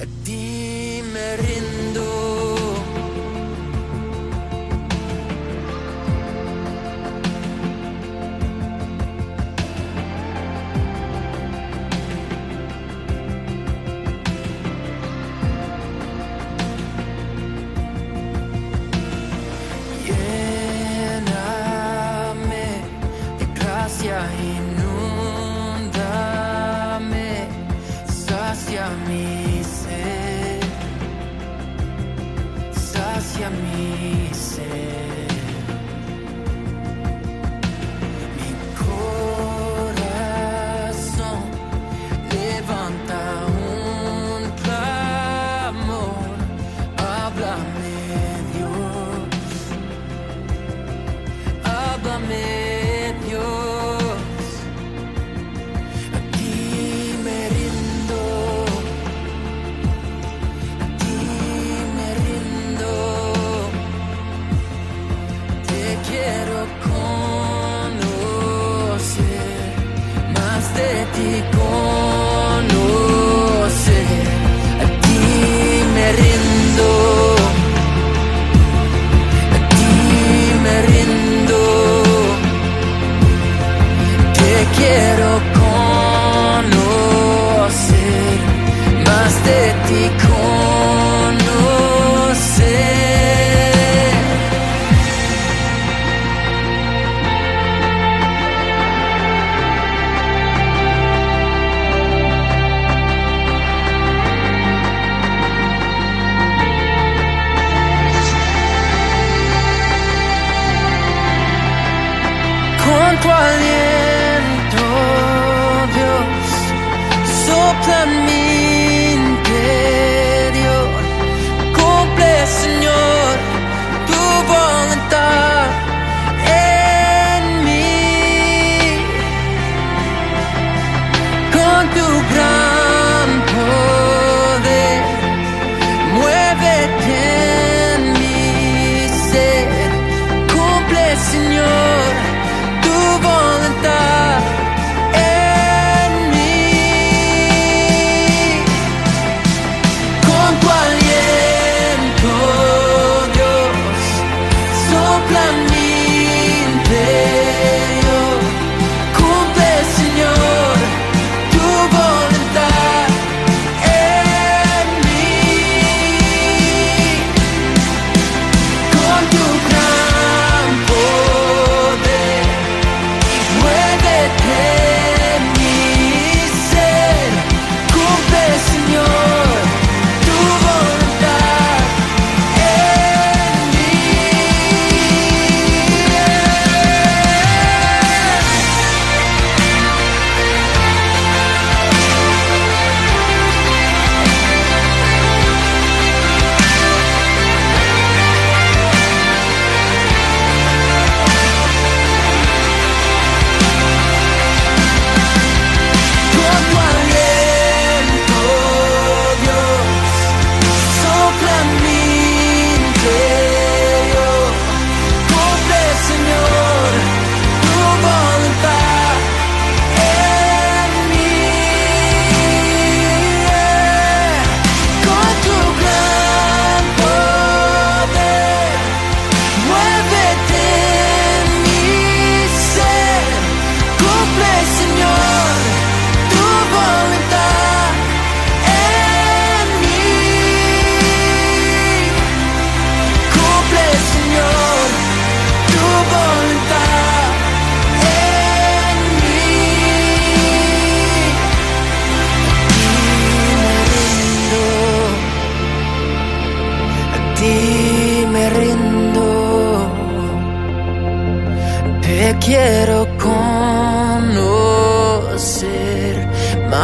[0.00, 1.79] Die Diemerin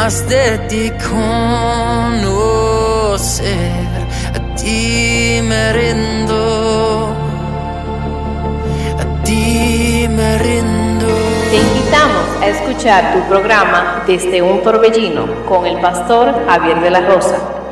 [0.06, 1.26] de ti conocer,
[4.34, 5.72] a ti me
[9.00, 11.08] a ti me rindo.
[11.50, 17.00] Te invitamos a escuchar tu programa desde un torbellino con el pastor Javier de la
[17.00, 17.65] Rosa.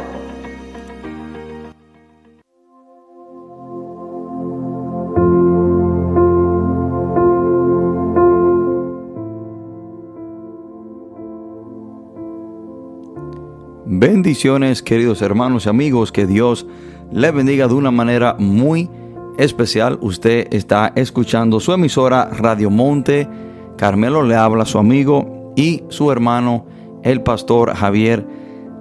[14.84, 16.66] Queridos hermanos y amigos, que Dios
[17.12, 18.90] le bendiga de una manera muy
[19.38, 19.96] especial.
[20.00, 23.28] Usted está escuchando su emisora Radio Monte.
[23.76, 26.66] Carmelo le habla su amigo y su hermano,
[27.04, 28.26] el pastor Javier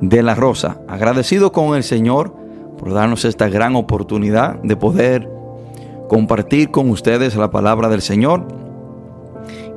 [0.01, 0.81] de la Rosa.
[0.87, 2.33] Agradecido con el Señor
[2.79, 5.29] por darnos esta gran oportunidad de poder
[6.09, 8.47] compartir con ustedes la palabra del Señor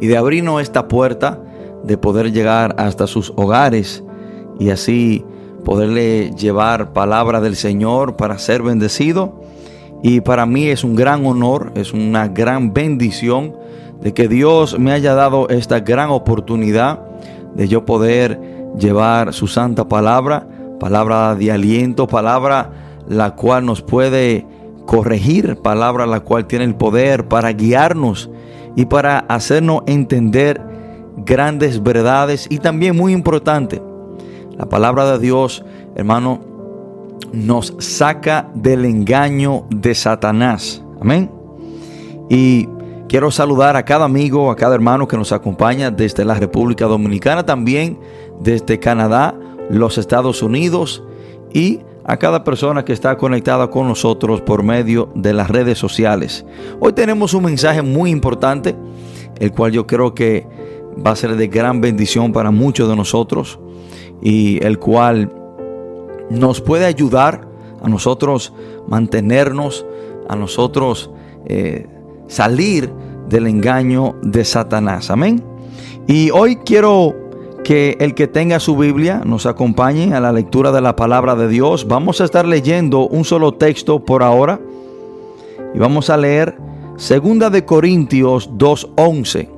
[0.00, 1.38] y de abrirnos esta puerta
[1.84, 4.02] de poder llegar hasta sus hogares
[4.58, 5.24] y así
[5.66, 9.42] poderle llevar palabra del Señor para ser bendecido.
[10.00, 13.56] Y para mí es un gran honor, es una gran bendición
[14.00, 17.00] de que Dios me haya dado esta gran oportunidad
[17.56, 18.40] de yo poder
[18.78, 20.46] llevar su santa palabra,
[20.78, 22.70] palabra de aliento, palabra
[23.08, 24.46] la cual nos puede
[24.84, 28.30] corregir, palabra la cual tiene el poder para guiarnos
[28.76, 30.60] y para hacernos entender
[31.16, 33.82] grandes verdades y también muy importante,
[34.58, 35.64] la palabra de Dios,
[35.94, 36.40] hermano,
[37.32, 40.82] nos saca del engaño de Satanás.
[41.00, 41.30] Amén.
[42.30, 42.68] Y
[43.08, 47.44] quiero saludar a cada amigo, a cada hermano que nos acompaña desde la República Dominicana,
[47.44, 47.98] también
[48.40, 49.34] desde Canadá,
[49.70, 51.02] los Estados Unidos
[51.52, 56.46] y a cada persona que está conectada con nosotros por medio de las redes sociales.
[56.78, 58.76] Hoy tenemos un mensaje muy importante,
[59.38, 60.46] el cual yo creo que
[61.04, 63.58] va a ser de gran bendición para muchos de nosotros
[64.22, 65.32] y el cual
[66.30, 67.46] nos puede ayudar
[67.82, 68.52] a nosotros
[68.88, 69.86] mantenernos,
[70.28, 71.10] a nosotros
[71.46, 71.86] eh,
[72.26, 72.90] salir
[73.28, 75.10] del engaño de Satanás.
[75.10, 75.42] Amén.
[76.06, 77.14] Y hoy quiero
[77.64, 81.48] que el que tenga su Biblia nos acompañe a la lectura de la palabra de
[81.48, 81.88] Dios.
[81.88, 84.60] Vamos a estar leyendo un solo texto por ahora
[85.74, 86.56] y vamos a leer
[86.96, 89.50] Segunda de Corintios 2:11.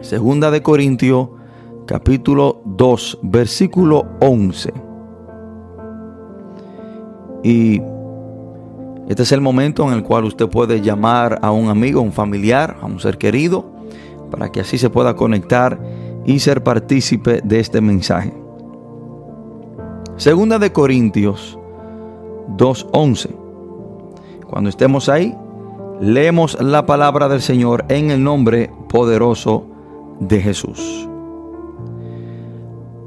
[0.00, 1.28] Segunda de Corintios
[1.86, 4.72] capítulo 2, versículo 11.
[7.42, 7.80] Y
[9.08, 12.76] este es el momento en el cual usted puede llamar a un amigo, un familiar,
[12.82, 13.64] a un ser querido,
[14.30, 15.78] para que así se pueda conectar
[16.26, 18.34] y ser partícipe de este mensaje.
[20.16, 21.56] Segunda de Corintios
[22.56, 23.30] 2.11.
[24.48, 25.36] Cuando estemos ahí,
[26.00, 29.66] leemos la palabra del Señor en el nombre poderoso
[30.18, 31.08] de Jesús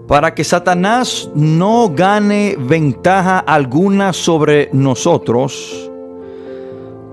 [0.10, 5.92] para que Satanás no gane ventaja alguna sobre nosotros,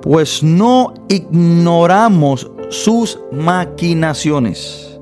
[0.01, 4.99] pues no ignoramos sus maquinaciones.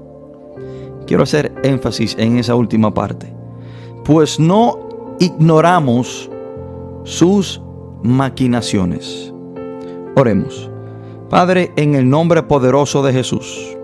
[1.06, 3.32] Quiero hacer énfasis en esa última parte.
[4.02, 6.28] Pues no ignoramos
[7.04, 7.62] sus
[8.02, 9.32] maquinaciones.
[10.16, 10.68] Oremos.
[11.30, 13.76] Padre, en el nombre poderoso de Jesús,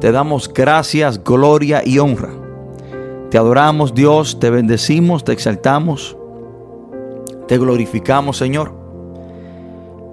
[0.00, 2.40] te damos gracias, gloria y honra
[3.30, 6.16] te adoramos Dios, te bendecimos, te exaltamos,
[7.46, 8.72] te glorificamos Señor.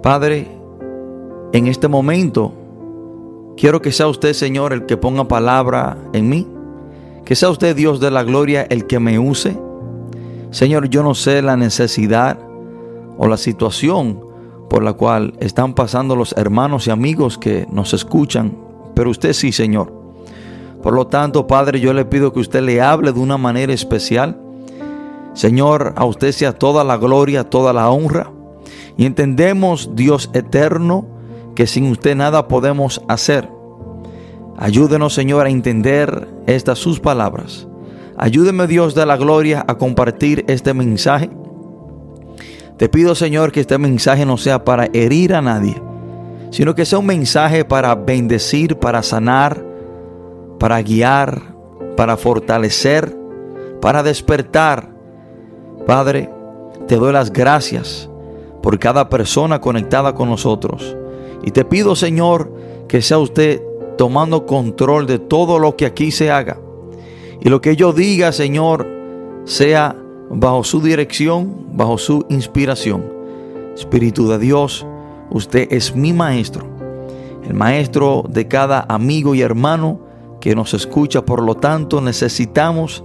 [0.02, 0.46] Padre,
[1.52, 2.52] en este momento
[3.56, 6.46] quiero que sea usted Señor el que ponga palabra en mí.
[7.24, 9.54] Que sea usted Dios de la gloria el que me use.
[10.50, 12.38] Señor, yo no sé la necesidad
[13.18, 14.20] o la situación
[14.70, 18.56] por la cual están pasando los hermanos y amigos que nos escuchan,
[18.94, 19.97] pero usted sí, Señor.
[20.82, 24.40] Por lo tanto, Padre, yo le pido que usted le hable de una manera especial.
[25.34, 28.30] Señor, a usted sea toda la gloria, toda la honra.
[28.96, 31.06] Y entendemos, Dios eterno,
[31.54, 33.48] que sin usted nada podemos hacer.
[34.56, 37.68] Ayúdenos, Señor, a entender estas sus palabras.
[38.16, 41.30] Ayúdeme, Dios de la gloria, a compartir este mensaje.
[42.76, 45.80] Te pido, Señor, que este mensaje no sea para herir a nadie,
[46.50, 49.67] sino que sea un mensaje para bendecir, para sanar,
[50.58, 51.54] para guiar,
[51.96, 53.16] para fortalecer,
[53.80, 54.90] para despertar.
[55.86, 56.30] Padre,
[56.86, 58.08] te doy las gracias
[58.62, 60.96] por cada persona conectada con nosotros.
[61.42, 62.52] Y te pido, Señor,
[62.88, 63.62] que sea usted
[63.96, 66.58] tomando control de todo lo que aquí se haga.
[67.40, 68.86] Y lo que yo diga, Señor,
[69.44, 69.96] sea
[70.30, 73.04] bajo su dirección, bajo su inspiración.
[73.74, 74.86] Espíritu de Dios,
[75.30, 76.66] usted es mi maestro,
[77.44, 80.07] el maestro de cada amigo y hermano
[80.40, 83.04] que nos escucha, por lo tanto necesitamos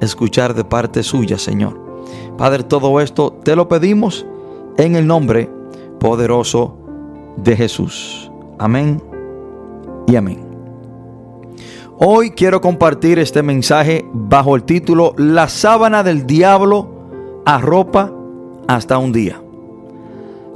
[0.00, 1.78] escuchar de parte suya, Señor.
[2.36, 4.26] Padre, todo esto te lo pedimos
[4.76, 5.50] en el nombre
[5.98, 6.76] poderoso
[7.36, 8.30] de Jesús.
[8.58, 9.02] Amén
[10.06, 10.50] y amén.
[11.98, 16.88] Hoy quiero compartir este mensaje bajo el título La sábana del diablo
[17.44, 18.10] arropa
[18.66, 19.42] hasta un día.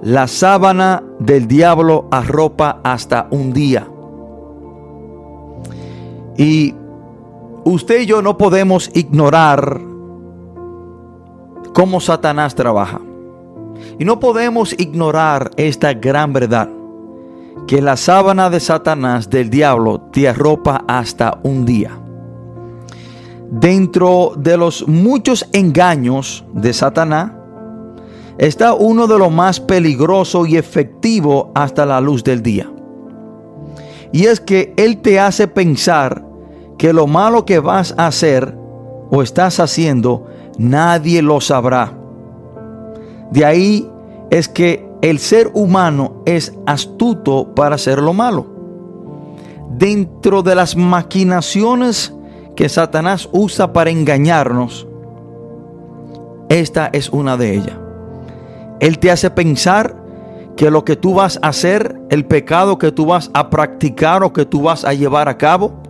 [0.01, 3.89] La sábana del diablo arropa hasta un día.
[6.37, 6.75] Y
[7.65, 9.81] usted y yo no podemos ignorar
[11.73, 13.01] cómo Satanás trabaja.
[13.99, 16.69] Y no podemos ignorar esta gran verdad,
[17.67, 21.99] que la sábana de Satanás, del diablo, te arropa hasta un día.
[23.51, 27.33] Dentro de los muchos engaños de Satanás,
[28.39, 32.74] está uno de los más peligrosos y efectivos hasta la luz del día.
[34.13, 36.25] Y es que Él te hace pensar
[36.79, 38.57] que lo malo que vas a hacer
[39.11, 40.27] o estás haciendo,
[40.59, 41.93] nadie lo sabrá.
[43.31, 43.89] De ahí
[44.31, 48.47] es que el ser humano es astuto para hacer lo malo.
[49.71, 52.15] Dentro de las maquinaciones
[52.57, 54.87] que Satanás usa para engañarnos,
[56.49, 57.77] esta es una de ellas.
[58.81, 60.04] Él te hace pensar
[60.57, 64.33] que lo que tú vas a hacer, el pecado que tú vas a practicar o
[64.33, 65.83] que tú vas a llevar a cabo,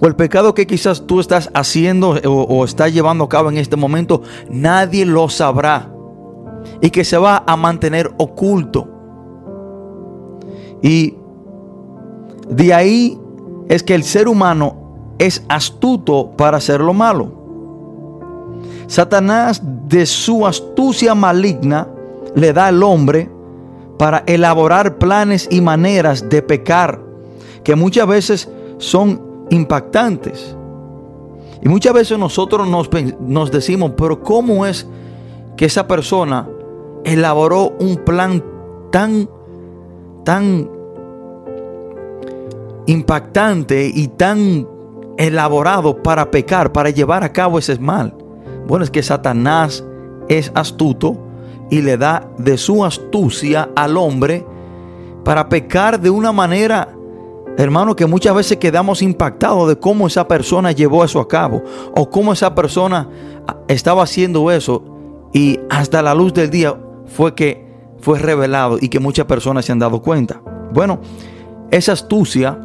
[0.00, 3.76] o el pecado que quizás tú estás haciendo o, estás llevando a cabo en este
[3.76, 5.90] momento, nadie lo sabrá
[6.80, 8.88] y que se va a mantener oculto.
[10.82, 11.16] Y
[12.48, 13.18] de ahí
[13.68, 17.44] es que el ser humano es astuto para hacer lo malo.
[18.86, 21.88] Satanás de su astucia maligna
[22.34, 23.30] le da al hombre
[23.98, 27.00] para elaborar planes y maneras de pecar
[27.62, 28.48] que muchas veces
[28.78, 30.56] son impactantes.
[31.62, 34.86] Y muchas veces nosotros nos, decimos, pero ¿cómo es
[35.56, 36.46] que esa persona
[37.04, 38.44] elaboró un plan
[38.90, 39.28] tan,
[40.24, 40.70] tan
[42.86, 44.68] impactante y tan
[45.16, 48.14] elaborado para pecar, para llevar a cabo ese mal?
[48.66, 49.84] Bueno, es que Satanás
[50.28, 51.23] es astuto
[51.74, 54.46] y le da de su astucia al hombre
[55.24, 56.88] para pecar de una manera
[57.56, 61.62] Hermano, que muchas veces quedamos impactados de cómo esa persona llevó eso a cabo
[61.94, 63.08] o cómo esa persona
[63.68, 64.82] estaba haciendo eso
[65.32, 66.74] y hasta la luz del día
[67.06, 67.64] fue que
[68.00, 70.42] fue revelado y que muchas personas se han dado cuenta.
[70.72, 70.98] Bueno,
[71.70, 72.58] esa astucia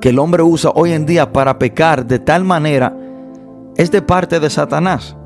[0.00, 2.96] que el hombre usa hoy en día para pecar de tal manera
[3.76, 5.16] es de parte de Satanás.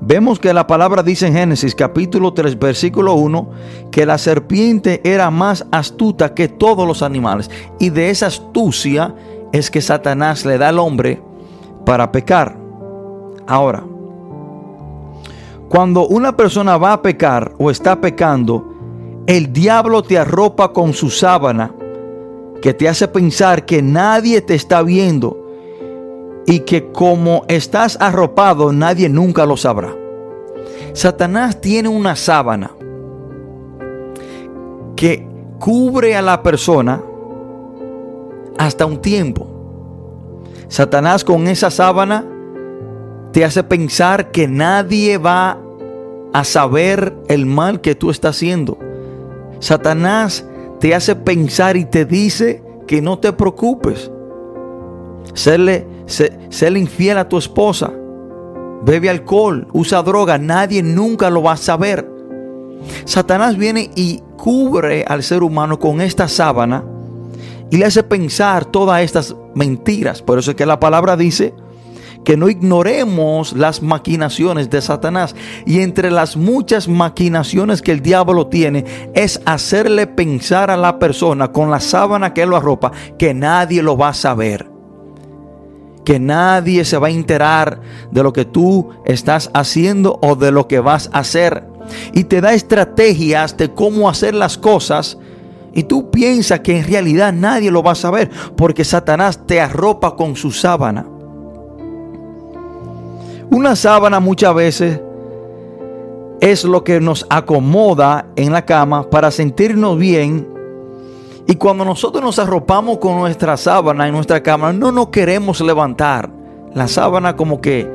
[0.00, 3.50] Vemos que la palabra dice en Génesis capítulo 3 versículo 1
[3.90, 7.50] que la serpiente era más astuta que todos los animales.
[7.80, 9.14] Y de esa astucia
[9.52, 11.20] es que Satanás le da al hombre
[11.84, 12.56] para pecar.
[13.46, 13.82] Ahora,
[15.68, 18.74] cuando una persona va a pecar o está pecando,
[19.26, 21.74] el diablo te arropa con su sábana
[22.62, 25.47] que te hace pensar que nadie te está viendo
[26.48, 29.94] y que como estás arropado nadie nunca lo sabrá.
[30.94, 32.70] Satanás tiene una sábana
[34.96, 35.28] que
[35.58, 37.02] cubre a la persona
[38.56, 39.46] hasta un tiempo.
[40.68, 42.24] Satanás con esa sábana
[43.32, 45.58] te hace pensar que nadie va
[46.32, 48.78] a saber el mal que tú estás haciendo.
[49.58, 50.46] Satanás
[50.80, 54.10] te hace pensar y te dice que no te preocupes.
[55.34, 56.32] Serle Sé,
[56.74, 57.92] infiel a tu esposa.
[58.82, 60.38] Bebe alcohol, usa droga.
[60.38, 62.08] Nadie nunca lo va a saber.
[63.04, 66.84] Satanás viene y cubre al ser humano con esta sábana
[67.70, 70.22] y le hace pensar todas estas mentiras.
[70.22, 71.52] Por eso es que la palabra dice
[72.24, 75.36] que no ignoremos las maquinaciones de Satanás.
[75.66, 81.52] Y entre las muchas maquinaciones que el diablo tiene es hacerle pensar a la persona
[81.52, 84.77] con la sábana que lo arropa que nadie lo va a saber
[86.08, 90.66] que nadie se va a enterar de lo que tú estás haciendo o de lo
[90.66, 91.64] que vas a hacer.
[92.14, 95.18] Y te da estrategias de cómo hacer las cosas.
[95.74, 100.16] Y tú piensas que en realidad nadie lo va a saber porque Satanás te arropa
[100.16, 101.04] con su sábana.
[103.50, 105.02] Una sábana muchas veces
[106.40, 110.57] es lo que nos acomoda en la cama para sentirnos bien
[111.50, 116.30] y cuando nosotros nos arropamos con nuestra sábana en nuestra cama, no nos queremos levantar.
[116.74, 117.90] La sábana como que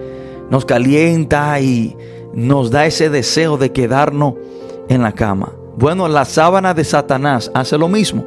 [0.49, 1.95] nos calienta y
[2.33, 4.33] nos da ese deseo de quedarnos
[4.89, 5.53] en la cama.
[5.77, 8.25] Bueno, la sábana de Satanás hace lo mismo.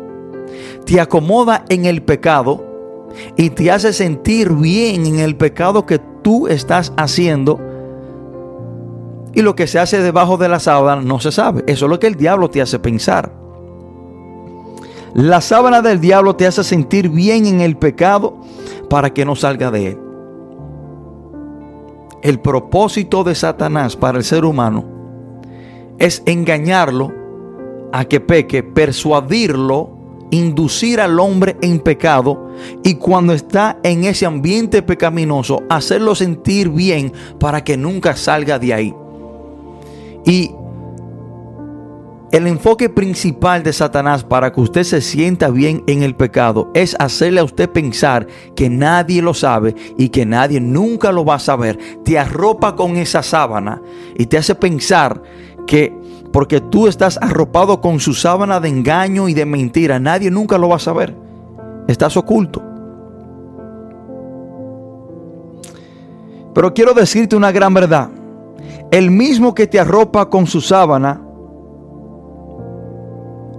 [0.85, 2.64] Te acomoda en el pecado
[3.37, 7.59] y te hace sentir bien en el pecado que tú estás haciendo.
[9.35, 11.64] Y lo que se hace debajo de la sábana no se sabe.
[11.66, 13.46] Eso es lo que el diablo te hace pensar.
[15.16, 18.37] La sábana del diablo te hace sentir bien en el pecado
[18.90, 19.99] para que no salga de él.
[22.23, 24.85] El propósito de Satanás para el ser humano
[25.99, 27.14] es engañarlo
[27.94, 29.96] a que peque, persuadirlo
[30.30, 32.50] inducir al hombre en pecado
[32.82, 38.75] y cuando está en ese ambiente pecaminoso, hacerlo sentir bien para que nunca salga de
[38.75, 38.94] ahí.
[40.26, 40.50] Y
[42.33, 46.97] el enfoque principal de Satanás para que usted se sienta bien en el pecado es
[46.99, 51.40] hacerle a usted pensar que nadie lo sabe y que nadie nunca lo va a
[51.40, 51.78] saber.
[52.04, 53.80] Te arropa con esa sábana
[54.18, 55.23] y te hace pensar
[55.68, 55.97] que
[56.33, 60.68] porque tú estás arropado con su sábana de engaño y de mentira, nadie nunca lo
[60.68, 61.14] va a saber.
[61.87, 62.62] Estás oculto.
[66.52, 68.11] Pero quiero decirte una gran verdad.
[68.90, 71.25] El mismo que te arropa con su sábana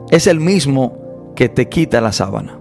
[0.10, 2.60] es el mismo que te quita la sábana.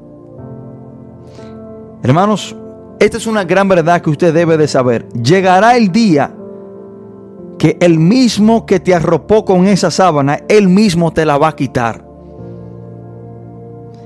[2.03, 2.57] Hermanos,
[2.99, 5.09] esta es una gran verdad que usted debe de saber.
[5.11, 6.33] Llegará el día
[7.59, 11.57] que el mismo que te arropó con esa sábana, él mismo te la va a
[11.57, 12.05] quitar.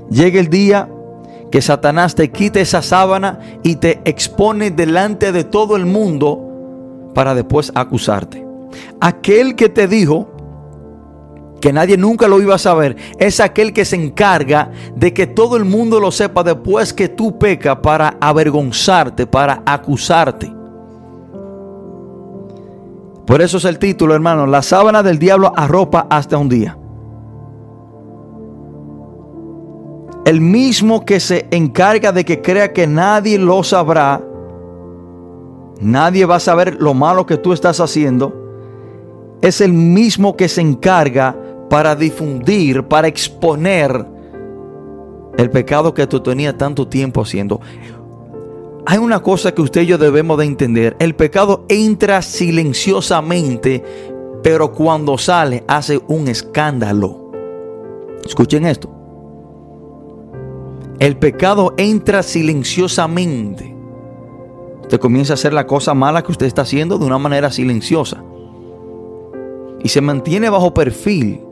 [0.09, 0.89] Llega el día
[1.51, 7.35] que Satanás te quite esa sábana y te expone delante de todo el mundo para
[7.35, 8.45] después acusarte.
[9.01, 10.30] Aquel que te dijo
[11.61, 15.55] que nadie nunca lo iba a saber, es aquel que se encarga de que todo
[15.55, 20.51] el mundo lo sepa después que tú pecas para avergonzarte, para acusarte.
[23.25, 26.77] Por eso es el título, hermano, la sábana del diablo arropa hasta un día.
[30.25, 34.21] El mismo que se encarga de que crea que nadie lo sabrá,
[35.79, 38.33] nadie va a saber lo malo que tú estás haciendo,
[39.41, 41.35] es el mismo que se encarga
[41.71, 44.05] para difundir, para exponer
[45.37, 47.61] el pecado que tú tenías tanto tiempo haciendo.
[48.85, 50.97] Hay una cosa que usted y yo debemos de entender.
[50.99, 53.81] El pecado entra silenciosamente,
[54.43, 57.31] pero cuando sale hace un escándalo.
[58.25, 58.91] Escuchen esto.
[60.99, 63.73] El pecado entra silenciosamente.
[64.81, 68.21] Usted comienza a hacer la cosa mala que usted está haciendo de una manera silenciosa.
[69.81, 71.45] Y se mantiene bajo perfil.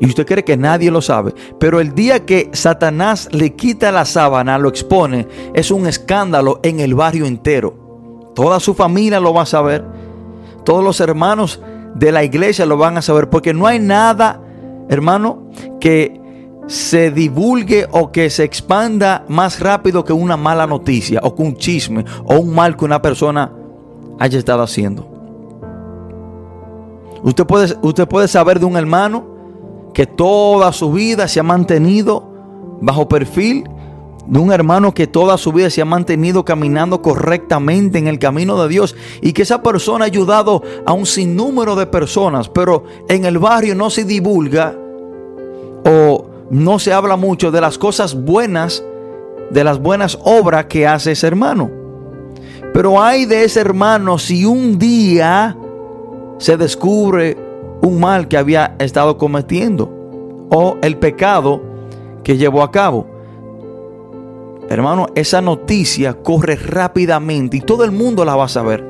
[0.00, 1.34] Y usted cree que nadie lo sabe.
[1.58, 6.80] Pero el día que Satanás le quita la sábana, lo expone, es un escándalo en
[6.80, 8.32] el barrio entero.
[8.34, 9.84] Toda su familia lo va a saber.
[10.64, 11.60] Todos los hermanos
[11.94, 13.28] de la iglesia lo van a saber.
[13.28, 14.40] Porque no hay nada,
[14.88, 16.18] hermano, que
[16.66, 21.56] se divulgue o que se expanda más rápido que una mala noticia o que un
[21.56, 23.52] chisme o un mal que una persona
[24.18, 25.06] haya estado haciendo.
[27.22, 29.29] Usted puede, usted puede saber de un hermano
[29.92, 32.28] que toda su vida se ha mantenido
[32.80, 33.64] bajo perfil
[34.26, 38.62] de un hermano que toda su vida se ha mantenido caminando correctamente en el camino
[38.62, 43.24] de Dios y que esa persona ha ayudado a un sinnúmero de personas, pero en
[43.24, 44.76] el barrio no se divulga
[45.84, 48.84] o no se habla mucho de las cosas buenas,
[49.50, 51.70] de las buenas obras que hace ese hermano.
[52.72, 55.56] Pero hay de ese hermano si un día
[56.38, 57.49] se descubre
[57.82, 59.90] un mal que había estado cometiendo
[60.50, 61.62] o el pecado
[62.22, 63.06] que llevó a cabo.
[64.68, 68.86] Hermano, esa noticia corre rápidamente y todo el mundo la va a saber.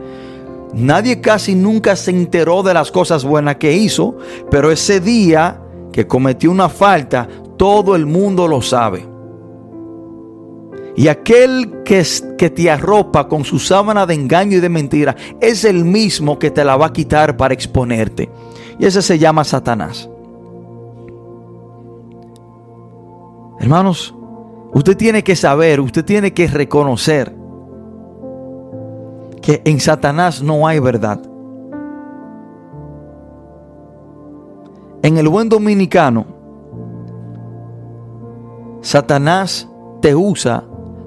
[0.75, 4.17] Nadie casi nunca se enteró de las cosas buenas que hizo,
[4.51, 5.61] pero ese día
[5.93, 9.07] que cometió una falta, todo el mundo lo sabe.
[10.97, 12.05] Y aquel que,
[12.37, 16.51] que, te arropa con su sábana de engaño y de mentira es el mismo que
[16.51, 18.29] te la va a quitar para exponerte.
[18.81, 20.09] Y ese se llama Satanás.
[23.59, 24.15] Hermanos,
[24.73, 27.37] usted tiene que saber, usted tiene que reconocer
[29.43, 31.21] que en Satanás no hay verdad.
[35.03, 36.25] En el buen dominicano,
[38.81, 39.69] Satanás
[40.01, 40.65] te usa,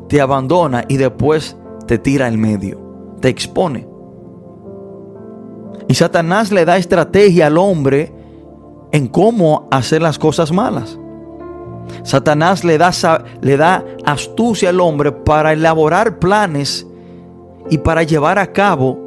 [0.10, 1.58] te abandona y después
[1.88, 2.80] te tira al medio,
[3.20, 3.93] te expone.
[5.88, 8.12] Y Satanás le da estrategia al hombre
[8.92, 10.98] en cómo hacer las cosas malas.
[12.04, 12.92] Satanás le da,
[13.42, 16.88] le da astucia al hombre para elaborar planes
[17.70, 18.98] y para llevar a cabo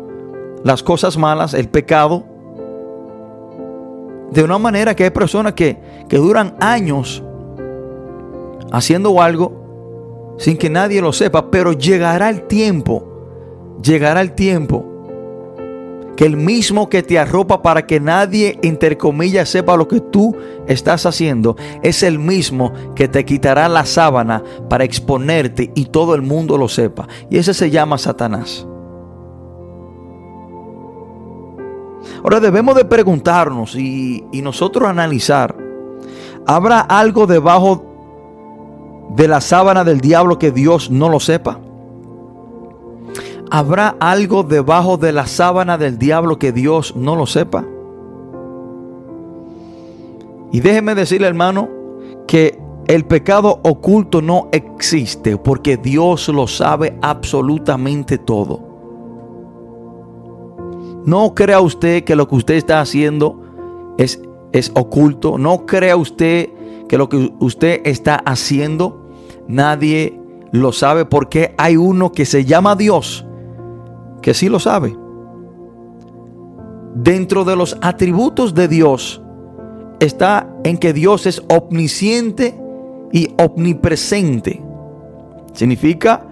[0.64, 2.24] las cosas malas, el pecado,
[4.30, 7.22] de una manera que hay personas que, que duran años
[8.72, 13.06] haciendo algo sin que nadie lo sepa, pero llegará el tiempo,
[13.82, 14.95] llegará el tiempo
[16.16, 20.34] que el mismo que te arropa para que nadie, entre comillas, sepa lo que tú
[20.66, 26.22] estás haciendo, es el mismo que te quitará la sábana para exponerte y todo el
[26.22, 27.06] mundo lo sepa.
[27.30, 28.66] Y ese se llama Satanás.
[32.22, 35.54] Ahora debemos de preguntarnos y, y nosotros analizar,
[36.46, 37.84] ¿habrá algo debajo
[39.14, 41.60] de la sábana del diablo que Dios no lo sepa?
[43.50, 47.64] ¿Habrá algo debajo de la sábana del diablo que Dios no lo sepa?
[50.52, 51.68] Y déjeme decirle, hermano,
[52.26, 58.60] que el pecado oculto no existe porque Dios lo sabe absolutamente todo.
[61.04, 63.42] No crea usted que lo que usted está haciendo
[63.98, 64.20] es,
[64.52, 65.38] es oculto.
[65.38, 66.48] No crea usted
[66.88, 69.06] que lo que usted está haciendo
[69.46, 70.20] nadie
[70.52, 73.25] lo sabe porque hay uno que se llama Dios
[74.26, 74.92] que sí lo sabe.
[76.96, 79.22] Dentro de los atributos de Dios
[80.00, 82.60] está en que Dios es omnisciente
[83.12, 84.60] y omnipresente.
[85.52, 86.26] Significa,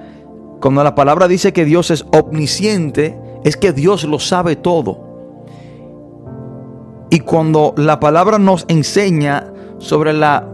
[0.61, 4.99] cuando la palabra dice que Dios es omnisciente, es que Dios lo sabe todo.
[7.11, 10.49] Y cuando la palabra nos enseña sobre la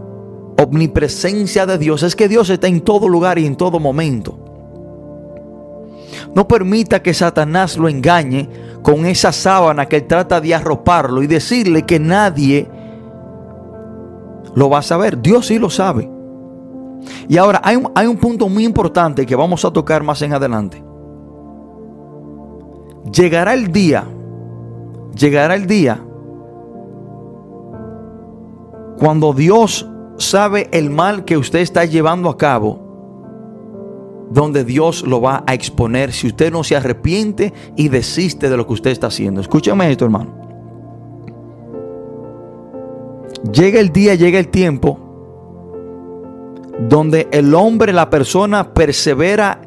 [0.63, 4.50] omnipresencia de Dios, es que Dios está en todo lugar y en todo momento.
[6.35, 8.49] No permita que Satanás lo engañe
[8.81, 12.69] con esa sábana que él trata de arroparlo y decirle que nadie
[14.55, 15.21] lo va a saber.
[15.21, 16.09] Dios sí lo sabe.
[17.27, 20.33] Y ahora hay un, hay un punto muy importante que vamos a tocar más en
[20.33, 20.83] adelante.
[23.11, 24.05] Llegará el día,
[25.15, 26.01] llegará el día
[29.01, 32.90] cuando Dios sabe el mal que usted está llevando a cabo,
[34.31, 38.65] donde Dios lo va a exponer si usted no se arrepiente y desiste de lo
[38.65, 39.41] que usted está haciendo.
[39.41, 40.33] Escúchame esto, hermano.
[43.51, 44.99] Llega el día, llega el tiempo
[46.87, 49.61] donde el hombre, la persona persevera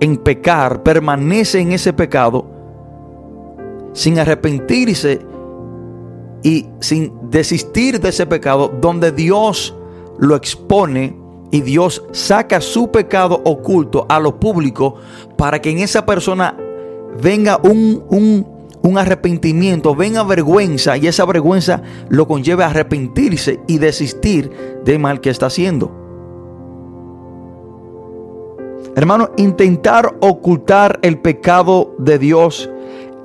[0.00, 2.46] en pecar, permanece en ese pecado
[3.92, 5.20] sin arrepentirse
[6.42, 9.74] y sin desistir de ese pecado, donde Dios
[10.18, 14.96] lo expone y Dios saca su pecado oculto a lo público
[15.36, 16.56] para que en esa persona
[17.22, 18.04] venga un,
[18.82, 24.50] un, arrepentimiento, venga vergüenza y esa vergüenza lo conlleve a arrepentirse y desistir
[24.84, 25.92] del mal que está haciendo.
[28.94, 32.70] Hermano, intentar ocultar el pecado de Dios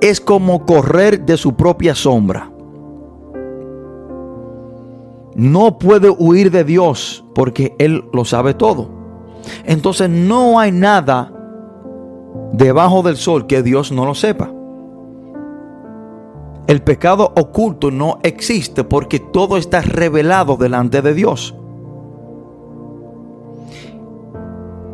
[0.02, 2.51] es como correr de su propia sombra.
[5.34, 8.88] No puede huir de Dios porque Él lo sabe todo.
[9.64, 11.32] Entonces no hay nada
[12.52, 14.50] debajo del sol que Dios no lo sepa.
[16.66, 21.54] El pecado oculto no existe porque todo está revelado delante de Dios.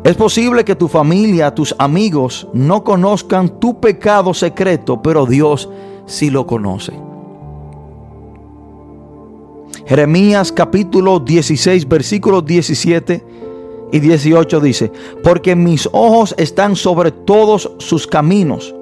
[0.03, 5.69] Es posible que tu familia, tus amigos no conozcan tu pecado secreto, pero Dios
[6.05, 7.08] sí lo conoce.
[9.89, 13.25] Jeremías capítulo 16, versículos 17
[13.91, 14.91] y 18 dice,
[15.23, 18.75] porque mis ojos están sobre todos sus caminos,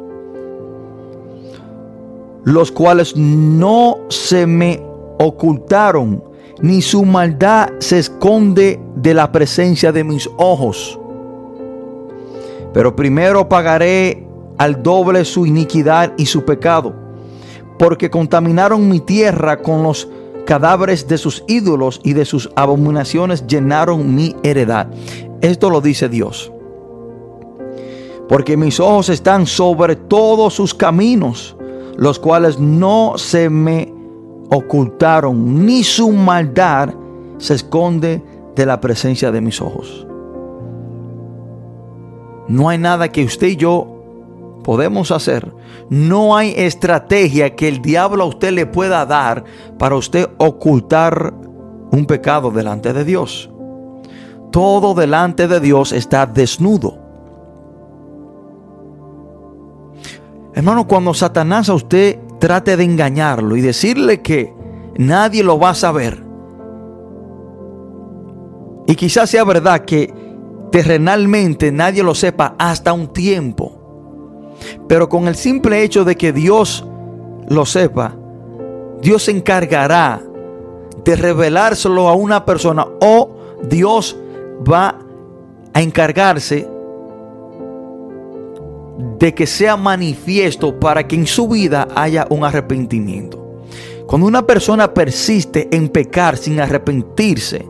[2.44, 4.84] los cuales no se me
[5.18, 6.22] ocultaron,
[6.60, 11.00] ni su maldad se esconde de la presencia de mis ojos.
[12.74, 16.94] Pero primero pagaré al doble su iniquidad y su pecado,
[17.80, 20.10] porque contaminaron mi tierra con los
[20.48, 24.88] cadáveres de sus ídolos y de sus abominaciones llenaron mi heredad.
[25.42, 26.52] Esto lo dice Dios.
[28.30, 31.58] Porque mis ojos están sobre todos sus caminos,
[31.98, 33.94] los cuales no se me
[34.50, 36.94] ocultaron, ni su maldad
[37.38, 38.24] se esconde
[38.56, 40.08] de la presencia de mis ojos.
[42.48, 43.97] No hay nada que usted y yo
[44.68, 45.54] podemos hacer.
[45.90, 49.46] No hay estrategia que el diablo a usted le pueda dar
[49.80, 51.34] para usted ocultar
[51.94, 53.50] un pecado delante de Dios.
[54.52, 57.00] Todo delante de Dios está desnudo.
[60.54, 64.54] Hermano, cuando Satanás a usted trate de engañarlo y decirle que
[64.98, 66.22] nadie lo va a saber,
[68.86, 70.14] y quizás sea verdad que
[70.74, 73.87] terrenalmente nadie lo sepa hasta un tiempo.
[74.88, 76.86] Pero con el simple hecho de que Dios
[77.48, 78.16] lo sepa,
[79.02, 80.22] Dios se encargará
[81.04, 83.30] de revelárselo a una persona o
[83.70, 84.18] Dios
[84.70, 85.00] va
[85.74, 86.68] a encargarse
[89.20, 93.62] de que sea manifiesto para que en su vida haya un arrepentimiento.
[94.06, 97.68] Cuando una persona persiste en pecar sin arrepentirse,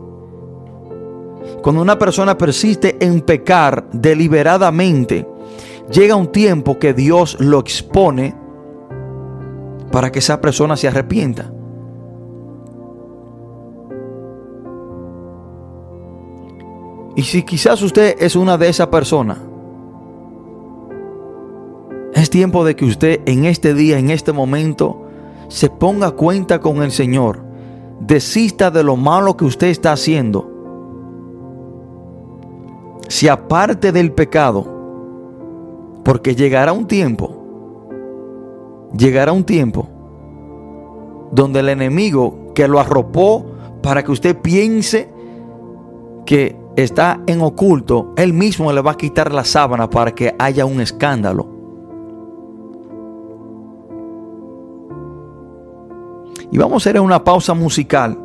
[1.62, 5.26] cuando una persona persiste en pecar deliberadamente,
[5.90, 8.34] llega un tiempo que Dios lo expone
[9.90, 11.52] para que esa persona se arrepienta.
[17.16, 19.38] Y si quizás usted es una de esas personas,
[22.14, 25.02] es tiempo de que usted en este día, en este momento,
[25.48, 27.42] se ponga cuenta con el Señor.
[28.00, 30.48] Desista de lo malo que usted está haciendo.
[33.08, 34.77] Se aparte del pecado.
[36.08, 37.90] Porque llegará un tiempo,
[38.96, 39.86] llegará un tiempo
[41.30, 43.44] donde el enemigo que lo arropó
[43.82, 45.10] para que usted piense
[46.24, 50.64] que está en oculto, él mismo le va a quitar la sábana para que haya
[50.64, 51.46] un escándalo.
[56.50, 58.18] Y vamos a hacer una pausa musical.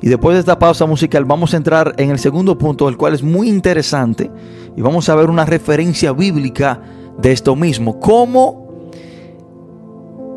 [0.00, 3.12] Y después de esta pausa musical vamos a entrar en el segundo punto, el cual
[3.12, 4.30] es muy interesante.
[4.74, 8.00] Y vamos a ver una referencia bíblica de esto mismo.
[8.00, 8.66] Cómo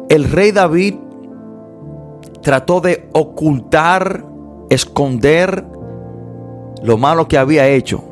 [0.10, 0.96] el rey David
[2.42, 4.26] trató de ocultar,
[4.70, 5.66] esconder
[6.82, 8.04] lo malo que había hecho.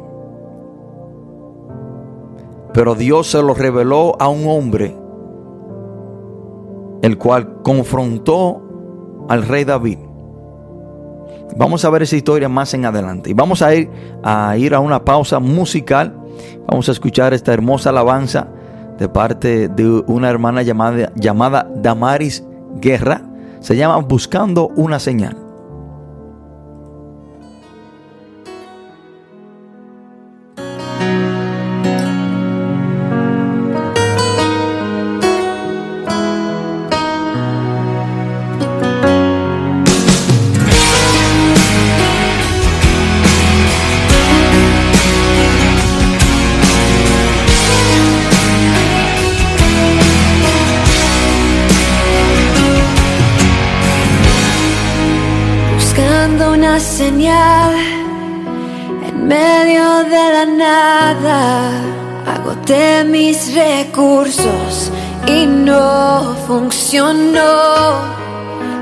[2.74, 4.96] Pero Dios se lo reveló a un hombre,
[7.02, 8.62] el cual confrontó
[9.28, 9.98] al rey David.
[11.56, 13.32] Vamos a ver esa historia más en adelante.
[13.32, 13.90] Y vamos a ir
[14.22, 16.14] a, ir a una pausa musical.
[16.68, 18.50] Vamos a escuchar esta hermosa alabanza
[18.98, 22.44] de parte de una hermana llamada, llamada Damaris
[22.82, 23.22] Guerra.
[23.60, 25.47] Se llama Buscando una señal.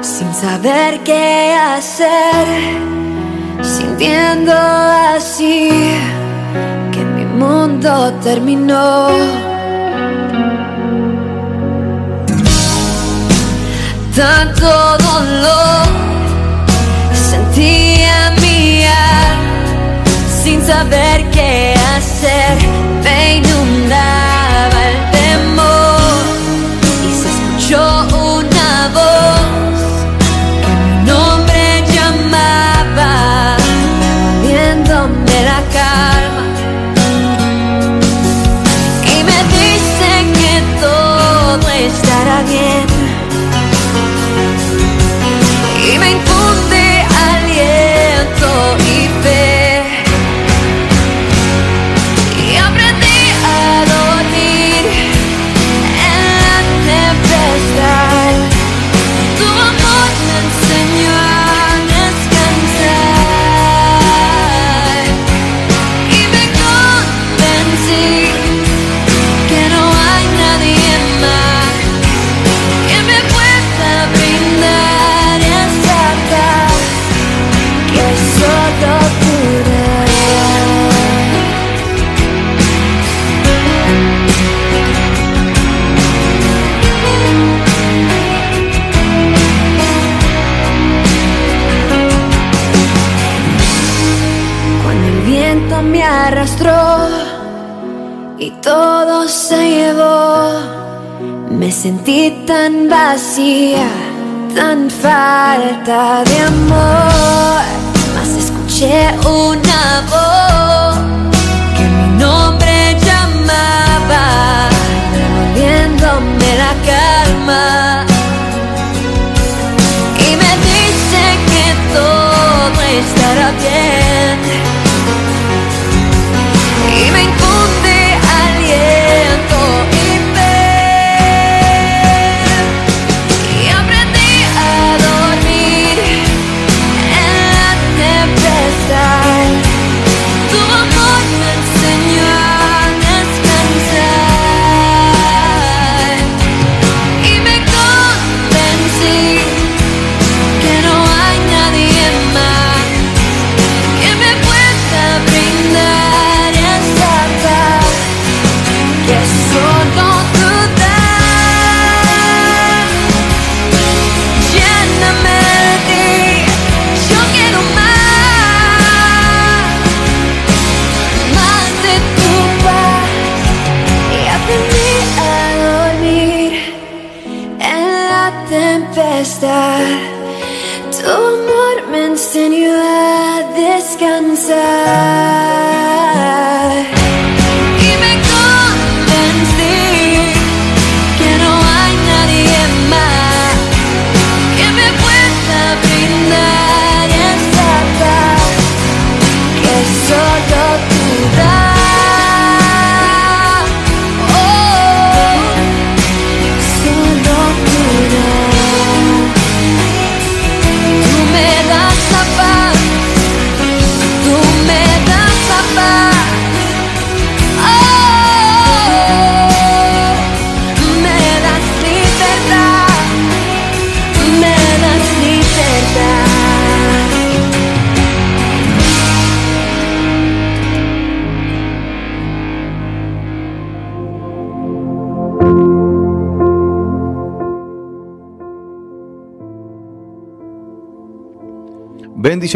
[0.01, 2.47] Sin saber qué hacer,
[3.61, 5.69] sintiendo así
[6.93, 9.09] que mi mundo terminó.
[14.15, 15.85] Tanto dolor
[17.11, 18.85] sentía mi
[20.41, 22.57] sin saber qué hacer,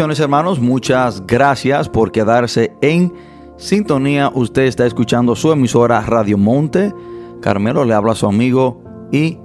[0.00, 3.12] Hermanos, muchas gracias por quedarse en
[3.58, 4.32] sintonía.
[4.34, 6.94] Usted está escuchando su emisora Radio Monte.
[7.42, 8.82] Carmelo le habla a su amigo
[9.12, 9.36] y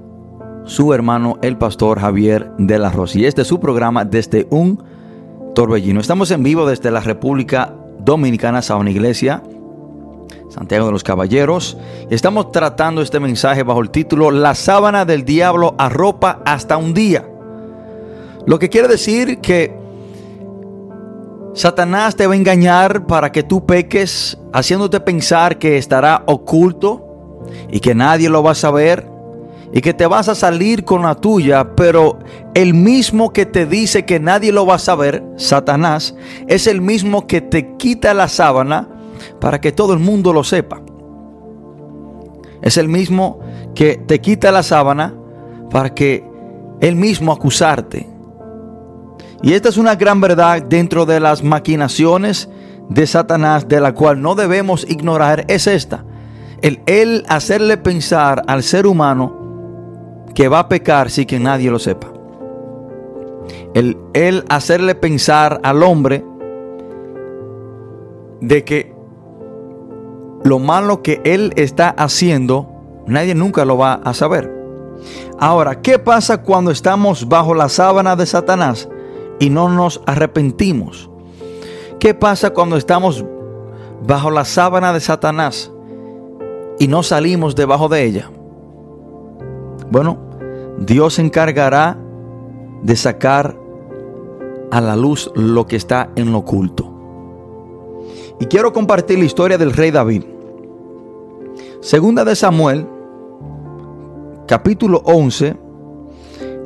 [0.63, 3.20] su hermano el pastor Javier de la Rosa.
[3.20, 4.82] Y este es su programa desde un
[5.56, 6.00] torbellino.
[6.00, 9.44] Estamos en vivo desde la República Dominicana, Sabana Iglesia,
[10.48, 11.78] Santiago de los Caballeros.
[12.10, 17.28] Estamos tratando este mensaje bajo el título La sábana del diablo arropa hasta un día.
[18.46, 19.84] Lo que quiere decir que
[21.56, 27.80] Satanás te va a engañar para que tú peques, haciéndote pensar que estará oculto y
[27.80, 29.10] que nadie lo va a saber
[29.72, 32.20] y que te vas a salir con la tuya, pero
[32.54, 36.13] el mismo que te dice que nadie lo va a saber, Satanás,
[36.48, 38.89] es el mismo que te quita la sábana
[39.39, 40.82] para que todo el mundo lo sepa.
[42.62, 43.39] Es el mismo
[43.74, 45.15] que te quita la sábana
[45.72, 46.22] para que
[46.82, 48.14] él mismo acusarte.
[49.41, 52.50] Y esta es una gran verdad dentro de las maquinaciones
[52.89, 56.04] de Satanás, de la cual no debemos ignorar, es esta.
[56.62, 61.80] El él hacerle pensar al ser humano que va a pecar sin que nadie lo
[61.80, 62.08] sepa.
[63.74, 66.24] El él hacerle pensar al hombre
[68.41, 68.93] de que
[70.43, 74.54] lo malo que él está haciendo, nadie nunca lo va a saber.
[75.39, 78.88] Ahora, ¿qué pasa cuando estamos bajo la sábana de Satanás
[79.39, 81.10] y no nos arrepentimos?
[82.00, 83.26] ¿Qué pasa cuando estamos
[84.06, 85.71] bajo la sábana de Satanás
[86.80, 88.32] y no salimos debajo de ella?
[89.89, 90.17] Bueno,
[90.78, 91.98] Dios se encargará
[92.84, 93.58] de sacar
[94.71, 96.91] a la luz lo que está en lo oculto.
[98.39, 100.24] Y quiero compartir la historia del rey David.
[101.80, 102.86] Segunda de Samuel,
[104.48, 105.56] capítulo 11,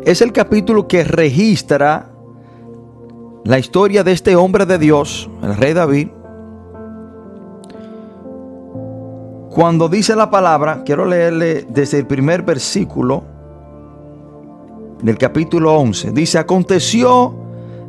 [0.06, 2.09] es el capítulo que registra
[3.50, 6.10] la historia de este hombre de Dios, el rey David.
[9.50, 13.24] Cuando dice la palabra, quiero leerle desde el primer versículo
[15.02, 16.12] del capítulo 11.
[16.12, 17.34] Dice, aconteció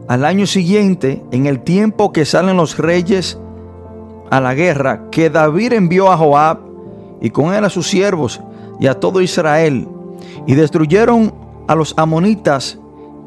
[0.08, 3.38] al año siguiente, en el tiempo que salen los reyes
[4.30, 6.60] a la guerra, que David envió a Joab
[7.20, 8.40] y con él a sus siervos
[8.80, 9.86] y a todo Israel,
[10.46, 11.34] y destruyeron
[11.68, 12.79] a los amonitas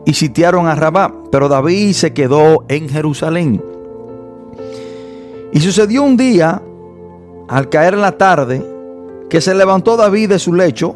[0.05, 3.63] y sitiaron a Rabá, pero David se quedó en Jerusalén.
[5.51, 6.61] Y sucedió un día,
[7.47, 8.65] al caer la tarde,
[9.29, 10.95] que se levantó David de su lecho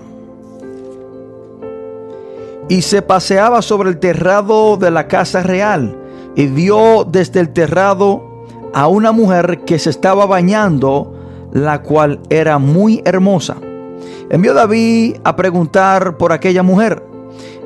[2.69, 5.95] y se paseaba sobre el terrado de la casa real
[6.35, 11.13] y vio desde el terrado a una mujer que se estaba bañando,
[11.51, 13.57] la cual era muy hermosa.
[14.29, 17.03] Envió David a preguntar por aquella mujer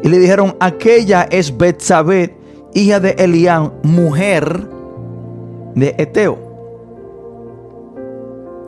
[0.03, 2.38] y le dijeron, aquella es Betsabé,
[2.73, 4.67] hija de Elián, mujer
[5.76, 6.38] de Eteo.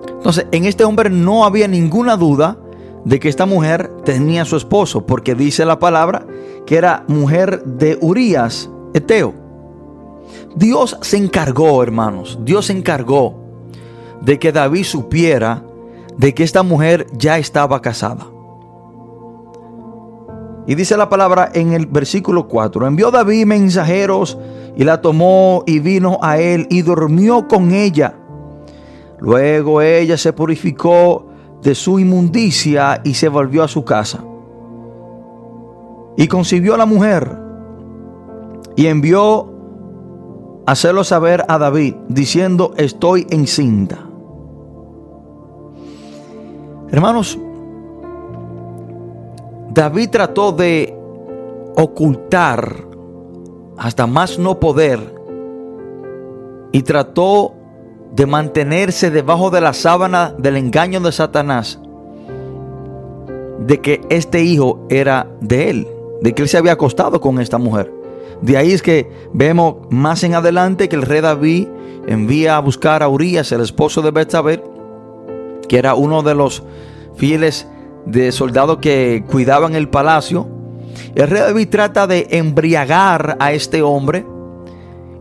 [0.08, 2.58] Entonces, en este hombre no había ninguna duda
[3.04, 6.26] de que esta mujer tenía a su esposo, porque dice la palabra
[6.66, 9.34] que era mujer de Urías, Eteo.
[10.56, 13.44] Dios se encargó, hermanos, Dios se encargó
[14.22, 15.64] de que David supiera
[16.18, 18.33] de que esta mujer ya estaba casada.
[20.66, 24.38] Y dice la palabra en el versículo 4, envió David mensajeros
[24.76, 28.16] y la tomó y vino a él y durmió con ella.
[29.20, 31.28] Luego ella se purificó
[31.62, 34.24] de su inmundicia y se volvió a su casa.
[36.16, 37.38] Y concibió a la mujer
[38.76, 39.50] y envió
[40.66, 44.00] a hacerlo saber a David, diciendo, estoy encinta.
[46.90, 47.40] Hermanos,
[49.74, 50.96] David trató de
[51.76, 52.86] ocultar
[53.76, 55.16] hasta más no poder
[56.72, 57.54] y trató
[58.16, 61.80] de mantenerse debajo de la sábana del engaño de Satanás
[63.58, 65.88] de que este hijo era de él,
[66.22, 67.92] de que él se había acostado con esta mujer.
[68.42, 71.68] De ahí es que vemos más en adelante que el rey David
[72.06, 74.64] envía a buscar a Urias, el esposo de Betsabé,
[75.68, 76.62] que era uno de los
[77.16, 77.68] fieles
[78.06, 80.48] de soldados que cuidaban el palacio.
[81.16, 84.26] El rey David trata de embriagar a este hombre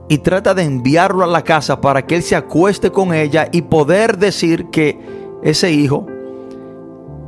[0.08, 3.62] y trata de enviarlo a la casa para que él se acueste con ella y
[3.62, 4.98] poder decir que
[5.42, 6.06] ese hijo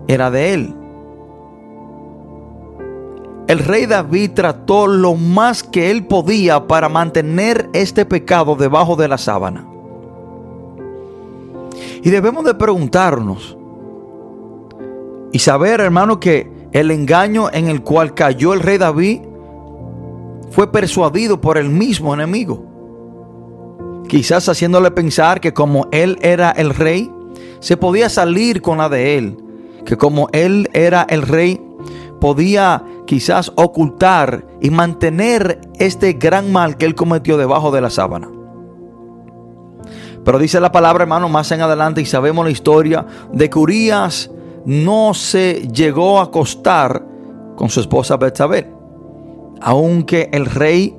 [0.06, 0.74] era de él.
[3.46, 9.08] El rey David trató lo más que él podía para mantener este pecado debajo de
[9.08, 9.66] la sábana.
[12.02, 13.56] Y debemos de preguntarnos
[15.34, 19.22] y saber, hermano, que el engaño en el cual cayó el rey David
[20.52, 22.64] fue persuadido por el mismo enemigo.
[24.08, 27.10] Quizás haciéndole pensar que como él era el rey,
[27.58, 29.36] se podía salir con la de él.
[29.84, 31.60] Que como él era el rey,
[32.20, 38.30] podía quizás ocultar y mantener este gran mal que él cometió debajo de la sábana.
[40.24, 43.58] Pero dice la palabra, hermano, más en adelante y sabemos la historia de que
[44.64, 47.04] no se llegó a acostar
[47.56, 48.70] con su esposa Betsabé,
[49.60, 50.96] aunque el rey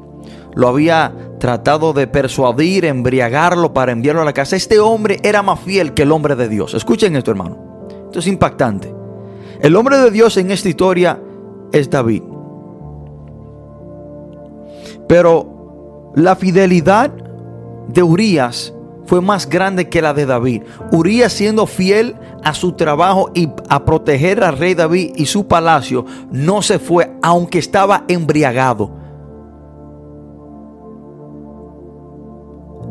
[0.54, 4.56] lo había tratado de persuadir, embriagarlo para enviarlo a la casa.
[4.56, 6.74] Este hombre era más fiel que el hombre de Dios.
[6.74, 7.58] Escuchen esto, hermano.
[8.06, 8.94] Esto es impactante.
[9.62, 11.20] El hombre de Dios en esta historia
[11.72, 12.24] es David.
[15.08, 17.12] Pero la fidelidad
[17.90, 18.74] de Urias
[19.06, 20.64] fue más grande que la de David.
[20.92, 26.06] Urias siendo fiel a su trabajo y a proteger al rey David y su palacio,
[26.32, 28.92] no se fue aunque estaba embriagado.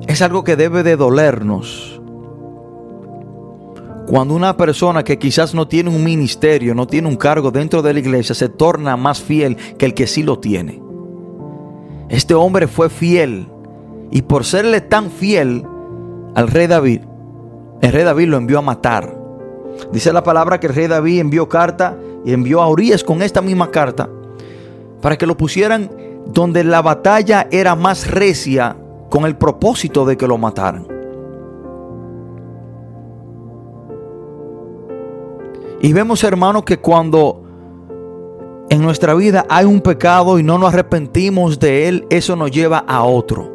[0.07, 2.01] Es algo que debe de dolernos.
[4.07, 7.95] Cuando una persona que quizás no tiene un ministerio, no tiene un cargo dentro de
[7.95, 10.83] la iglesia, se torna más fiel que el que sí lo tiene.
[12.11, 13.49] Este hombre fue fiel
[14.11, 15.65] y por serle tan fiel
[16.35, 17.03] al rey David,
[17.80, 19.14] el rey David lo envió a matar.
[19.93, 23.43] Dice la palabra que el rey David envió carta y envió a Urias con esta
[23.43, 24.09] misma carta
[25.01, 25.91] para que lo pusieran
[26.26, 28.76] donde la batalla era más recia
[29.11, 30.87] con el propósito de que lo mataran.
[35.82, 37.43] Y vemos, hermanos, que cuando
[38.70, 42.78] en nuestra vida hay un pecado y no nos arrepentimos de él, eso nos lleva
[42.78, 43.54] a otro.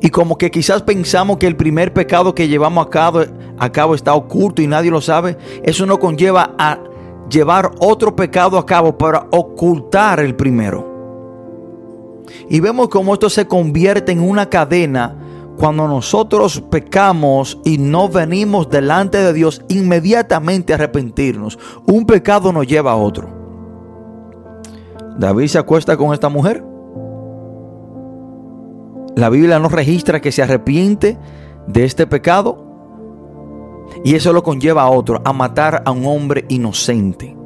[0.00, 3.20] Y como que quizás pensamos que el primer pecado que llevamos a cabo,
[3.58, 6.78] a cabo está oculto y nadie lo sabe, eso nos conlleva a
[7.28, 10.88] llevar otro pecado a cabo para ocultar el primero.
[12.48, 15.16] Y vemos cómo esto se convierte en una cadena
[15.56, 21.58] cuando nosotros pecamos y no venimos delante de Dios inmediatamente a arrepentirnos.
[21.86, 23.28] Un pecado nos lleva a otro.
[25.18, 26.69] David se acuesta con esta mujer.
[29.16, 31.18] La Biblia no registra que se arrepiente
[31.66, 32.66] de este pecado.
[34.04, 37.36] Y eso lo conlleva a otro, a matar a un hombre inocente.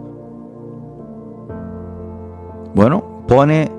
[2.74, 3.70] Bueno, pone,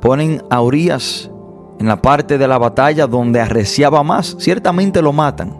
[0.00, 1.30] ponen a Urias
[1.78, 4.36] en la parte de la batalla donde arreciaba más.
[4.38, 5.56] Ciertamente lo matan.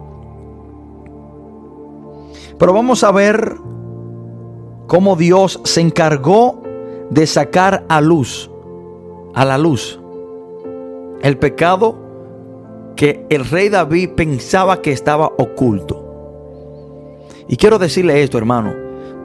[2.57, 3.55] Pero vamos a ver
[4.87, 6.61] cómo Dios se encargó
[7.09, 8.51] de sacar a luz,
[9.33, 9.99] a la luz,
[11.21, 11.97] el pecado
[12.95, 16.05] que el rey David pensaba que estaba oculto.
[17.47, 18.73] Y quiero decirle esto, hermano,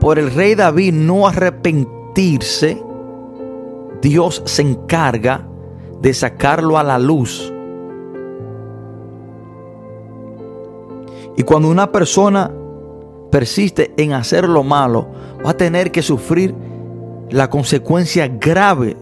[0.01, 2.83] por el rey David no arrepentirse,
[4.01, 5.47] Dios se encarga
[6.01, 7.53] de sacarlo a la luz.
[11.37, 12.51] Y cuando una persona
[13.31, 15.09] persiste en hacer lo malo,
[15.45, 16.55] va a tener que sufrir
[17.31, 18.97] la consecuencia grave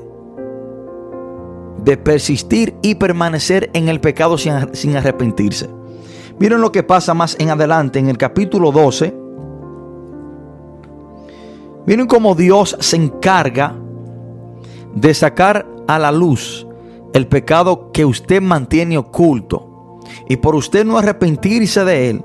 [1.84, 5.68] de persistir y permanecer en el pecado sin, arrepentirse.
[6.38, 9.14] Miren lo que pasa más en adelante en el capítulo 12.
[11.86, 13.74] Miren cómo Dios se encarga
[14.94, 16.66] de sacar a la luz
[17.12, 22.24] el pecado que usted mantiene oculto y por usted no arrepentirse de él,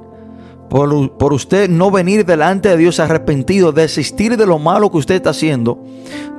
[0.70, 5.30] por, usted no venir delante de Dios arrepentido, desistir de lo malo que usted está
[5.30, 5.84] haciendo,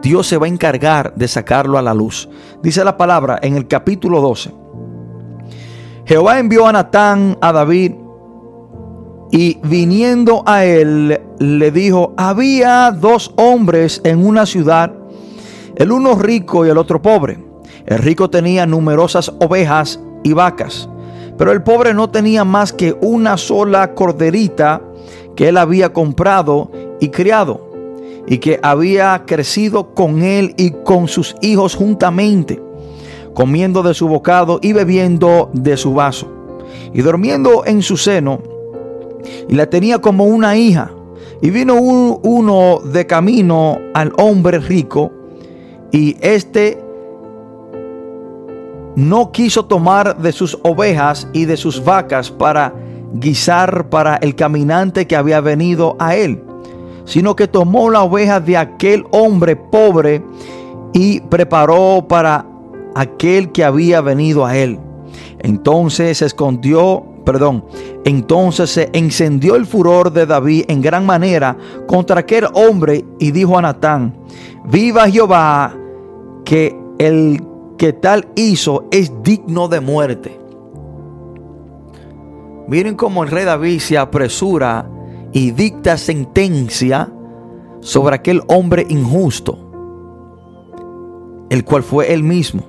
[0.03, 2.29] Dios se va a encargar de sacarlo a la luz.
[2.63, 4.53] Dice la palabra en el capítulo 12.
[6.05, 7.93] Jehová envió a Natán a David
[9.31, 14.93] y viniendo a él le dijo, había dos hombres en una ciudad
[15.77, 17.39] el uno rico y el otro pobre.
[17.87, 20.89] El rico tenía numerosas ovejas y vacas,
[21.39, 24.83] pero el pobre no tenía más que una sola corderita
[25.37, 26.71] que él había comprado
[27.01, 27.71] y criado,
[28.27, 32.61] y que había crecido con él y con sus hijos juntamente,
[33.35, 36.29] comiendo de su bocado y bebiendo de su vaso,
[36.93, 38.41] y durmiendo en su seno,
[39.49, 40.91] y la tenía como una hija.
[41.41, 45.13] Y vino un- uno de camino al hombre rico,
[45.93, 46.83] y éste
[48.99, 52.75] no quiso tomar de sus ovejas y de sus vacas para
[53.13, 56.43] guisar para el caminante que había venido a él,
[57.05, 60.25] sino que tomó la oveja de aquel hombre pobre
[60.93, 62.45] y preparó para
[62.97, 64.81] aquel que había venido a él.
[65.39, 67.65] Entonces se escondió, perdón,
[68.05, 73.57] entonces se encendió el furor de David en gran manera contra aquel hombre y dijo
[73.57, 74.17] a Natán,
[74.65, 75.73] viva Jehová,
[76.45, 77.41] que el
[77.79, 80.39] que tal hizo es digno de muerte.
[82.67, 84.91] Miren cómo el rey David se apresura
[85.33, 87.11] y dicta sentencia
[87.81, 89.57] sobre aquel hombre injusto,
[91.49, 92.63] el cual fue él mismo.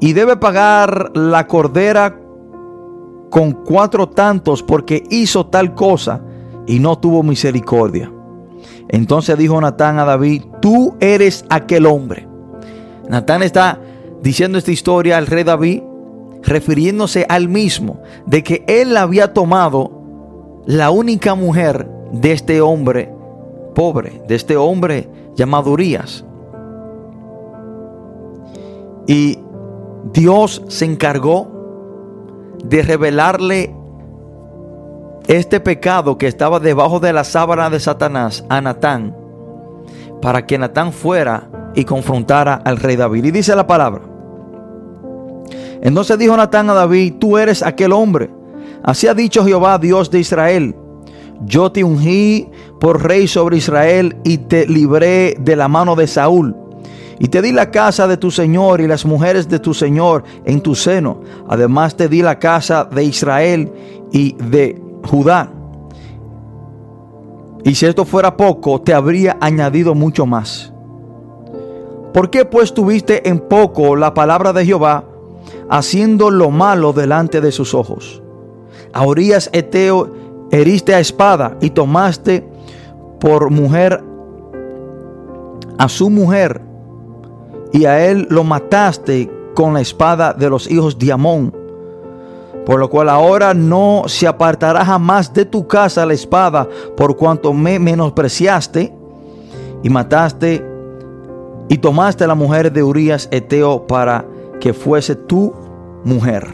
[0.00, 2.20] Y debe pagar la cordera
[3.30, 6.22] con cuatro tantos porque hizo tal cosa
[6.66, 8.12] y no tuvo misericordia.
[8.88, 12.27] Entonces dijo Natán a David, tú eres aquel hombre.
[13.08, 13.80] Natán está
[14.22, 15.82] diciendo esta historia al rey David,
[16.42, 23.12] refiriéndose al mismo, de que él había tomado la única mujer de este hombre
[23.74, 26.24] pobre, de este hombre llamado Urias.
[29.06, 29.38] Y
[30.12, 31.48] Dios se encargó
[32.64, 33.74] de revelarle
[35.26, 39.16] este pecado que estaba debajo de la sábana de Satanás a Natán,
[40.20, 41.48] para que Natán fuera
[41.78, 43.26] y confrontara al rey David.
[43.26, 44.02] Y dice la palabra.
[45.80, 48.28] Entonces dijo Natán a David, tú eres aquel hombre.
[48.82, 50.74] Así ha dicho Jehová, Dios de Israel.
[51.42, 52.50] Yo te ungí
[52.80, 56.56] por rey sobre Israel y te libré de la mano de Saúl.
[57.20, 60.60] Y te di la casa de tu Señor y las mujeres de tu Señor en
[60.60, 61.20] tu seno.
[61.48, 63.70] Además te di la casa de Israel
[64.10, 65.48] y de Judá.
[67.62, 70.72] Y si esto fuera poco, te habría añadido mucho más.
[72.18, 75.04] ¿Por qué pues tuviste en poco la palabra de Jehová,
[75.70, 78.20] haciendo lo malo delante de sus ojos?
[78.92, 80.10] A Urias Eteo
[80.50, 82.44] heriste a espada y tomaste
[83.20, 84.02] por mujer
[85.78, 86.60] a su mujer
[87.72, 91.54] y a él lo mataste con la espada de los hijos de Amón.
[92.66, 97.52] Por lo cual ahora no se apartará jamás de tu casa la espada, por cuanto
[97.52, 98.92] me menospreciaste
[99.84, 100.67] y mataste
[101.68, 104.24] y tomaste la mujer de Urias Eteo para
[104.60, 105.52] que fuese tu
[106.04, 106.46] mujer.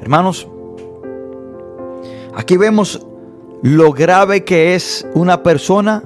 [0.00, 0.48] Hermanos,
[2.34, 3.06] aquí vemos
[3.62, 6.02] lo grave que es una persona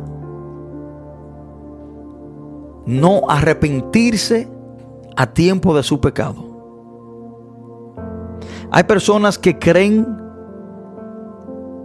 [2.87, 4.49] no arrepentirse
[5.17, 6.53] a tiempo de su pecado.
[8.71, 10.07] Hay personas que creen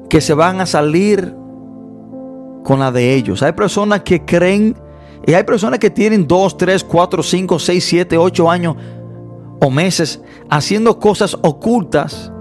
[0.09, 1.35] que se van a salir
[2.63, 3.43] con la de ellos.
[3.43, 4.75] Hay personas que creen
[5.25, 8.75] y hay personas que tienen 2, 3, 4, 5, 6, 7, 8 años
[9.59, 12.31] o meses haciendo cosas ocultas,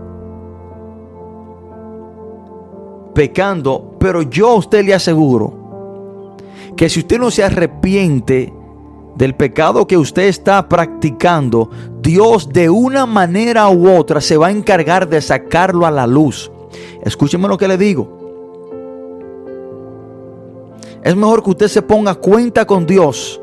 [3.14, 6.44] pecando, pero yo a usted le aseguro
[6.76, 8.52] que si usted no se arrepiente
[9.16, 11.70] del pecado que usted está practicando,
[12.02, 16.50] Dios de una manera u otra se va a encargar de sacarlo a la luz.
[17.02, 18.25] Escúcheme lo que le digo.
[21.06, 23.40] Es mejor que usted se ponga cuenta con Dios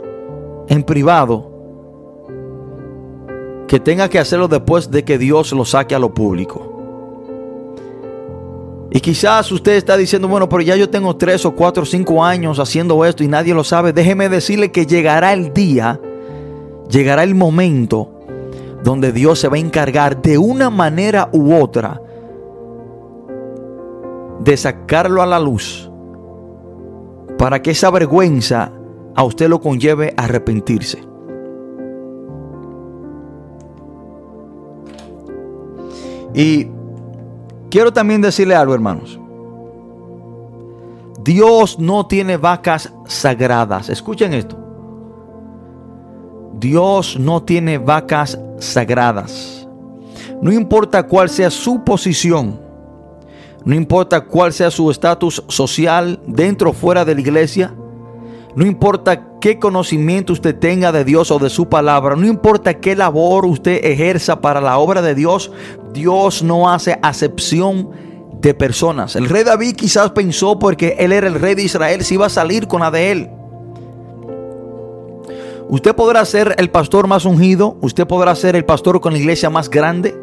[0.68, 1.50] en privado
[3.70, 6.62] que tenga que hacerlo después de que Dios lo saque a lo público.
[8.92, 12.22] Y quizás usted está diciendo, bueno, pero ya yo tengo tres o cuatro o cinco
[12.22, 13.94] años haciendo esto y nadie lo sabe.
[13.94, 16.02] Déjeme decirle que llegará el día,
[16.90, 18.10] llegará el momento
[18.84, 22.02] donde Dios se va a encargar de una manera u otra
[24.42, 25.93] de sacarlo a la luz
[27.44, 28.72] para que esa vergüenza
[29.16, 31.04] a usted lo conlleve a arrepentirse.
[36.34, 36.70] Y
[37.70, 39.20] quiero también decirle algo, hermanos.
[41.22, 43.90] Dios no tiene vacas sagradas.
[43.90, 44.58] Escuchen esto.
[46.62, 49.68] Dios no tiene vacas sagradas.
[50.42, 52.58] No importa cuál sea su posición,
[53.66, 57.74] no importa cuál sea su estatus social dentro o fuera de la iglesia,
[58.56, 62.96] no importa qué conocimiento usted tenga de Dios o de su palabra, no importa qué
[62.96, 65.52] labor usted ejerza para la obra de Dios,
[65.92, 67.90] Dios no hace acepción
[68.42, 69.16] de personas.
[69.16, 72.30] El rey David quizás pensó porque él era el rey de Israel, si iba a
[72.30, 73.30] salir con la de él.
[75.70, 79.50] Usted podrá ser el pastor más ungido, usted podrá ser el pastor con la iglesia
[79.50, 80.16] más grande,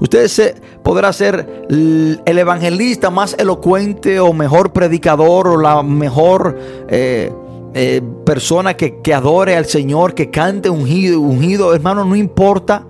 [0.00, 7.32] usted se, podrá ser el evangelista más elocuente o mejor predicador o la mejor eh,
[7.74, 12.86] eh, persona que, que, adore al Señor, que cante ungido, ungido, hermano, no importa.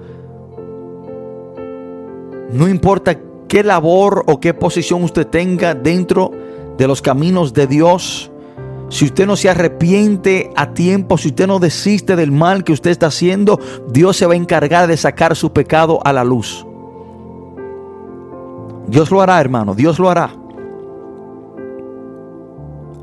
[2.52, 6.30] No importa qué labor o qué posición usted tenga dentro
[6.76, 8.30] de los caminos de Dios.
[8.88, 12.90] Si usted no se arrepiente a tiempo, si usted no desiste del mal que usted
[12.90, 16.66] está haciendo, Dios se va a encargar de sacar su pecado a la luz.
[18.86, 20.30] Dios lo hará, hermano, Dios lo hará.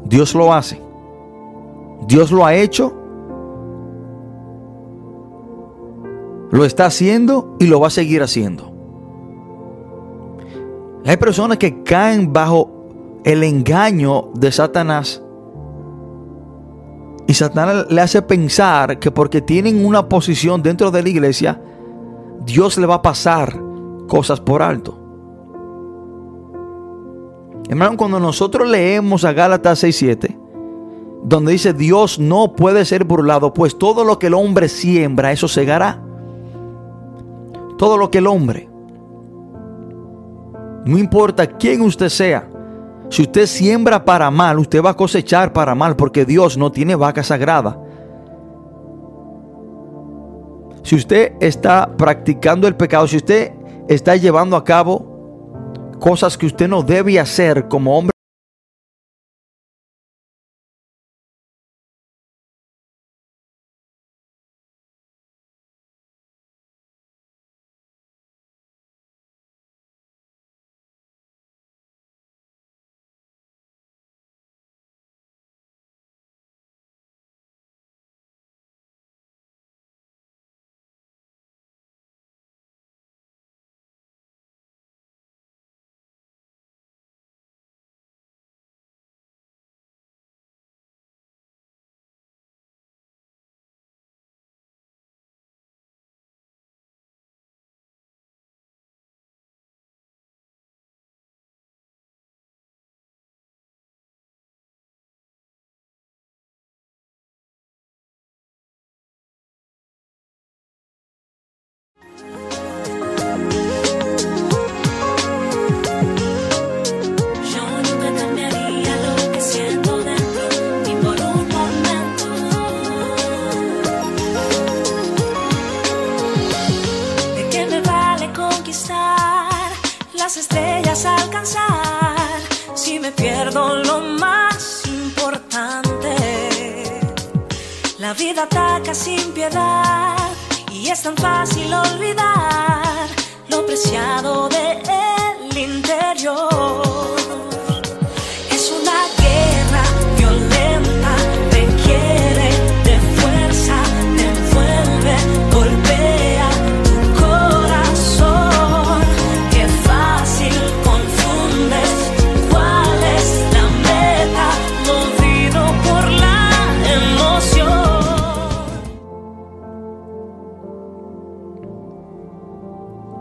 [0.06, 0.82] Dios lo hace.
[2.08, 2.94] Dios lo ha hecho.
[6.52, 8.74] Lo está haciendo y lo va a seguir haciendo.
[11.06, 15.22] Hay personas que caen bajo el engaño de Satanás.
[17.28, 21.62] Y Satanás le hace pensar que porque tienen una posición dentro de la iglesia,
[22.44, 23.60] Dios le va a pasar
[24.08, 24.99] cosas por alto.
[27.70, 30.36] Hermano, cuando nosotros leemos a Gálatas 6:7,
[31.24, 35.48] donde dice Dios no puede ser burlado, pues todo lo que el hombre siembra, eso
[35.48, 36.02] segará.
[37.78, 38.68] Todo lo que el hombre.
[40.84, 42.50] No importa quién usted sea.
[43.10, 46.96] Si usted siembra para mal, usted va a cosechar para mal, porque Dios no tiene
[46.96, 47.80] vaca sagrada.
[50.82, 53.54] Si usted está practicando el pecado, si usted
[53.88, 55.09] está llevando a cabo
[56.00, 58.14] cosas que usted no debe hacer como hombre,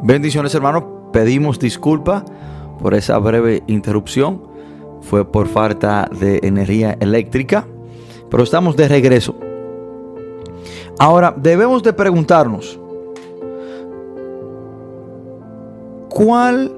[0.03, 2.24] Bendiciones hermanos, pedimos disculpa
[2.80, 4.40] por esa breve interrupción.
[5.01, 7.66] Fue por falta de energía eléctrica,
[8.30, 9.34] pero estamos de regreso.
[11.01, 12.78] Ahora, debemos de preguntarnos,
[16.09, 16.72] ¿cuál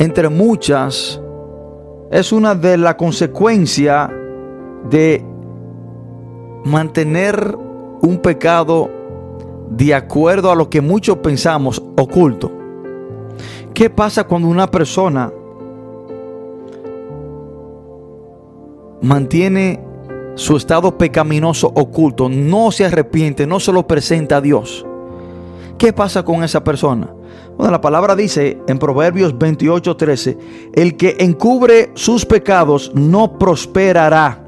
[0.00, 1.20] entre muchas
[2.10, 4.10] es una de las consecuencias
[4.90, 5.24] de
[6.64, 7.56] mantener
[8.02, 8.90] un pecado
[9.70, 12.55] de acuerdo a lo que muchos pensamos oculto?
[13.76, 15.30] ¿Qué pasa cuando una persona
[19.02, 19.84] mantiene
[20.34, 24.86] su estado pecaminoso oculto, no se arrepiente, no se lo presenta a Dios?
[25.76, 27.12] ¿Qué pasa con esa persona?
[27.58, 30.38] Bueno, la palabra dice en Proverbios 28:13,
[30.72, 34.42] el que encubre sus pecados no prosperará.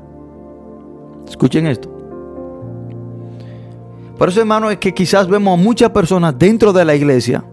[1.29, 1.91] Escuchen esto.
[4.17, 7.45] Por eso, hermano, es que quizás vemos a muchas personas dentro de la iglesia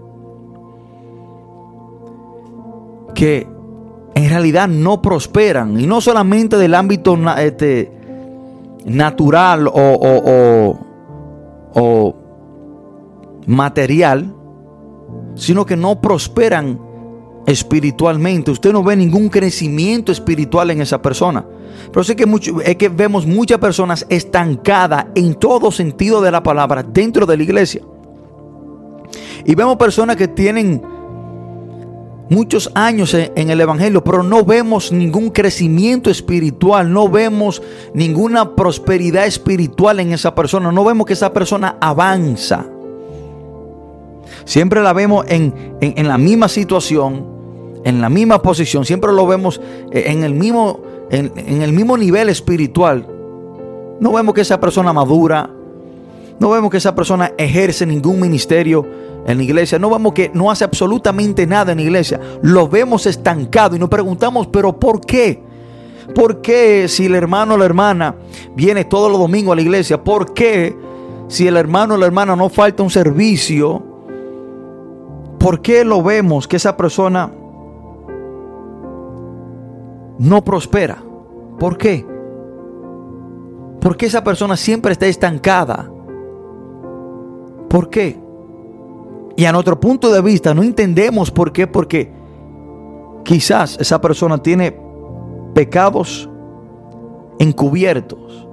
[3.15, 3.47] que
[4.13, 5.79] en realidad no prosperan.
[5.79, 7.91] Y no solamente del ámbito este,
[8.85, 10.77] natural o-
[11.73, 12.15] o
[13.47, 14.33] material,
[15.35, 16.79] sino que no prosperan
[17.45, 18.51] espiritualmente.
[18.51, 21.45] Usted no ve ningún crecimiento espiritual en esa persona.
[21.91, 26.41] Pero sé que mucho, es que vemos muchas personas estancadas en todo sentido de la
[26.41, 27.81] palabra dentro de la iglesia.
[29.45, 30.81] Y vemos personas que tienen
[32.29, 37.61] muchos años en, el Evangelio, pero no vemos ningún crecimiento espiritual, no vemos
[37.93, 42.65] ninguna prosperidad espiritual en esa persona, no vemos que esa persona avanza.
[44.45, 47.25] Siempre la vemos en, en- la misma situación,
[47.83, 49.61] en la misma posición, siempre lo vemos
[49.91, 53.07] en el mismo, en el mismo nivel espiritual.
[53.99, 55.49] No vemos que esa persona madura,
[56.39, 58.85] no vemos que esa persona ejerce ningún ministerio
[59.25, 63.05] en la iglesia, no vemos que no hace absolutamente nada en la iglesia, lo vemos
[63.05, 65.41] estancado y nos preguntamos, pero ¿por qué?
[66.13, 68.15] ¿Por qué si el hermano o la hermana
[68.55, 70.03] viene todos los domingos a la iglesia?
[70.03, 70.75] ¿Por qué
[71.27, 73.81] si el hermano o la hermana no falta un servicio?
[75.39, 77.31] ¿Por qué lo vemos que esa persona
[80.19, 81.03] no prospera?
[81.57, 82.05] ¿Por qué?
[83.81, 85.91] ¿Por qué esa persona siempre está estancada?
[87.69, 88.19] ¿Por qué?
[89.35, 92.11] Y a nuestro punto de vista no entendemos por qué, porque
[93.23, 94.77] quizás esa persona tiene
[95.53, 96.29] pecados
[97.39, 98.47] encubiertos.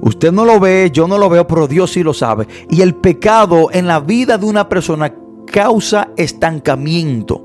[0.00, 2.46] Usted no lo ve, yo no lo veo, pero Dios sí lo sabe.
[2.70, 5.14] Y el pecado en la vida de una persona
[5.46, 7.42] causa estancamiento.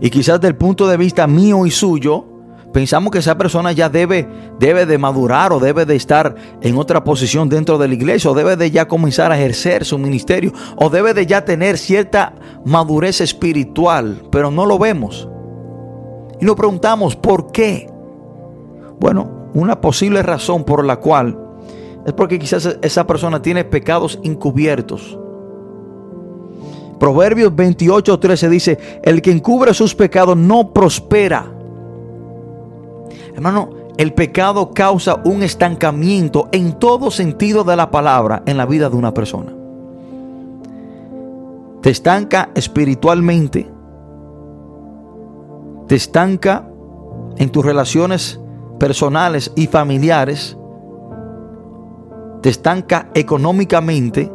[0.00, 2.24] Y quizás del punto de vista mío y suyo,
[2.72, 7.04] pensamos que esa persona ya debe, debe de madurar o debe de estar en otra
[7.04, 10.90] posición dentro de la iglesia o debe de ya comenzar a ejercer su ministerio o
[10.90, 15.28] debe de ya tener cierta madurez espiritual, pero no lo vemos.
[16.40, 17.90] Y nos preguntamos, ¿por qué?
[19.00, 21.38] Bueno, una posible razón por la cual
[22.06, 25.18] es porque quizás esa persona tiene pecados encubiertos.
[26.98, 31.57] Proverbios 28, 13 dice, el que encubre sus pecados no prospera.
[33.38, 38.90] Hermano, el pecado causa un estancamiento en todo sentido de la palabra en la vida
[38.90, 39.52] de una persona.
[41.80, 43.70] Te estanca espiritualmente,
[45.86, 46.68] te estanca
[47.36, 48.40] en tus relaciones
[48.80, 50.58] personales y familiares,
[52.42, 54.32] te estanca económicamente,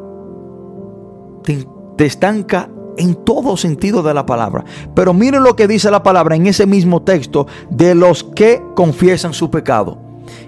[1.44, 4.64] te, te estanca en todo sentido de la palabra.
[4.96, 9.34] Pero miren lo que dice la palabra en ese mismo texto de los que confiesan
[9.34, 9.98] su pecado.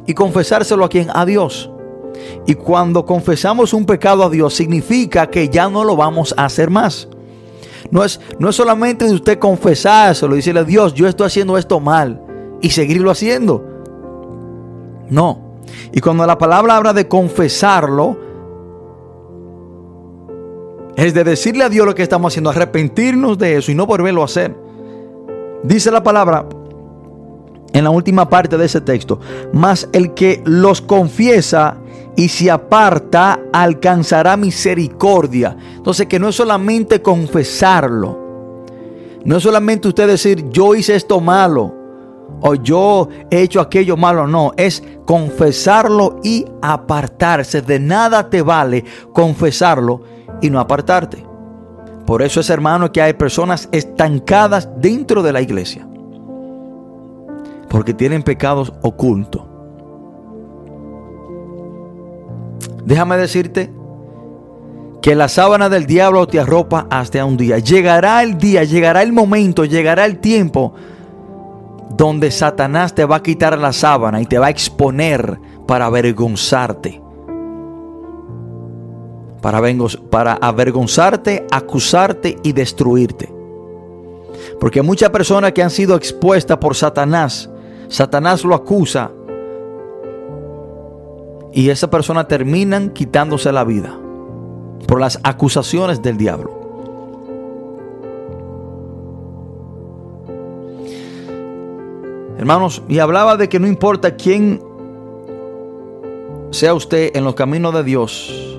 [0.06, 1.10] Y confesárselo a quien?
[1.14, 1.70] A Dios.
[2.46, 6.70] Y cuando confesamos un pecado a Dios significa que ya no lo vamos a hacer
[6.70, 7.08] más.
[7.92, 11.80] No es, no es solamente de usted confesárselo y decirle, Dios, yo estoy haciendo esto
[11.80, 12.22] mal
[12.62, 13.64] y seguirlo haciendo.
[15.10, 15.60] No.
[15.92, 18.25] Y cuando la palabra habla de confesarlo,
[20.96, 24.22] es de decirle a Dios lo que estamos haciendo, arrepentirnos de eso y no volverlo
[24.22, 24.56] a hacer.
[25.64, 26.46] Dice la palabra
[27.74, 29.20] en la última parte de ese texto,
[29.52, 31.78] mas el que los confiesa
[32.16, 35.58] y se aparta alcanzará misericordia.
[35.76, 38.64] Entonces que no es solamente confesarlo,
[39.26, 41.74] no es solamente usted decir yo hice esto malo
[42.42, 47.62] o yo he hecho aquello malo, no, es confesarlo y apartarse.
[47.62, 50.02] De nada te vale confesarlo
[50.42, 51.26] y no apartarte.
[52.06, 55.88] Por eso es hermano que hay personas estancadas dentro de la iglesia.
[57.70, 59.44] Porque tienen pecados ocultos.
[62.86, 63.74] Déjame decirte
[65.02, 67.58] que la sábana del diablo te arropa hasta un día.
[67.58, 70.74] Llegará el día, llegará el momento, llegará el tiempo
[71.90, 77.05] donde Satanás te va a quitar la sábana y te va a exponer para avergonzarte
[79.46, 79.62] para,
[80.10, 83.32] para avergonzarte, acusarte y destruirte.
[84.60, 87.48] Porque muchas personas que han sido expuestas por Satanás,
[87.88, 89.12] Satanás lo acusa
[91.54, 93.96] y esa persona terminan quitándose la vida
[94.88, 96.50] por las acusaciones del diablo.
[102.40, 104.60] Hermanos, y hablaba de que no importa quién
[106.50, 108.55] sea usted en los caminos de Dios,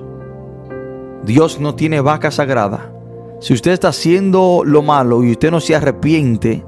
[1.27, 2.89] Dios no tiene vaca sagrada.
[3.41, 6.63] Si usted está haciendo lo malo y usted no se arrepiente,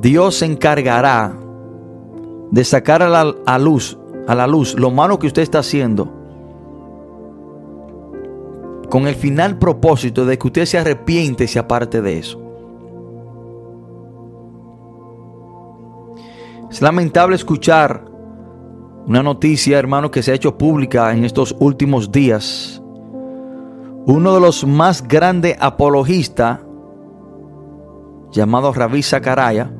[0.00, 1.36] Dios se encargará
[2.52, 3.98] de sacar a la luz,
[4.28, 6.16] a la luz lo malo que usted está haciendo
[8.88, 12.40] con el final propósito de que usted se arrepiente y se aparte de eso.
[16.70, 18.09] Es lamentable escuchar
[19.06, 22.82] una noticia, hermano, que se ha hecho pública en estos últimos días.
[24.06, 26.60] Uno de los más grandes apologistas,
[28.30, 29.70] llamado Ravi Zacaraya,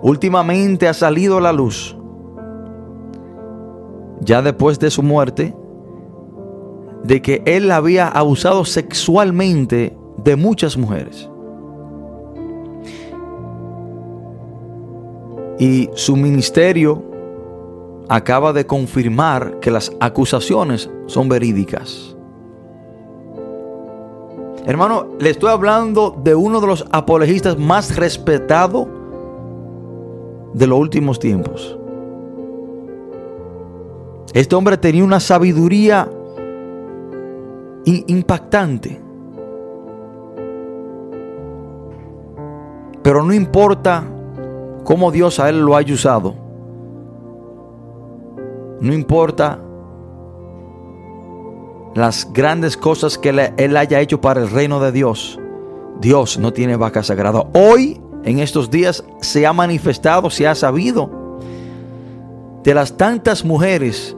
[0.00, 1.96] últimamente ha salido a la luz,
[4.20, 5.54] ya después de su muerte,
[7.04, 11.28] de que él había abusado sexualmente de muchas mujeres.
[15.58, 17.13] Y su ministerio
[18.08, 22.14] acaba de confirmar que las acusaciones son verídicas.
[24.66, 28.86] Hermano, le estoy hablando de uno de los apologistas más respetados
[30.54, 31.78] de los últimos tiempos.
[34.32, 36.08] Este hombre tenía una sabiduría
[37.84, 39.00] impactante.
[43.02, 44.02] Pero no importa
[44.82, 46.43] cómo Dios a él lo haya usado.
[48.84, 49.58] No importa
[51.94, 55.40] las grandes cosas que él haya hecho para el reino de Dios.
[56.02, 57.46] Dios no tiene vaca sagrada.
[57.54, 61.08] Hoy, en estos días, se ha manifestado, se ha sabido
[62.62, 64.14] de las tantas mujeres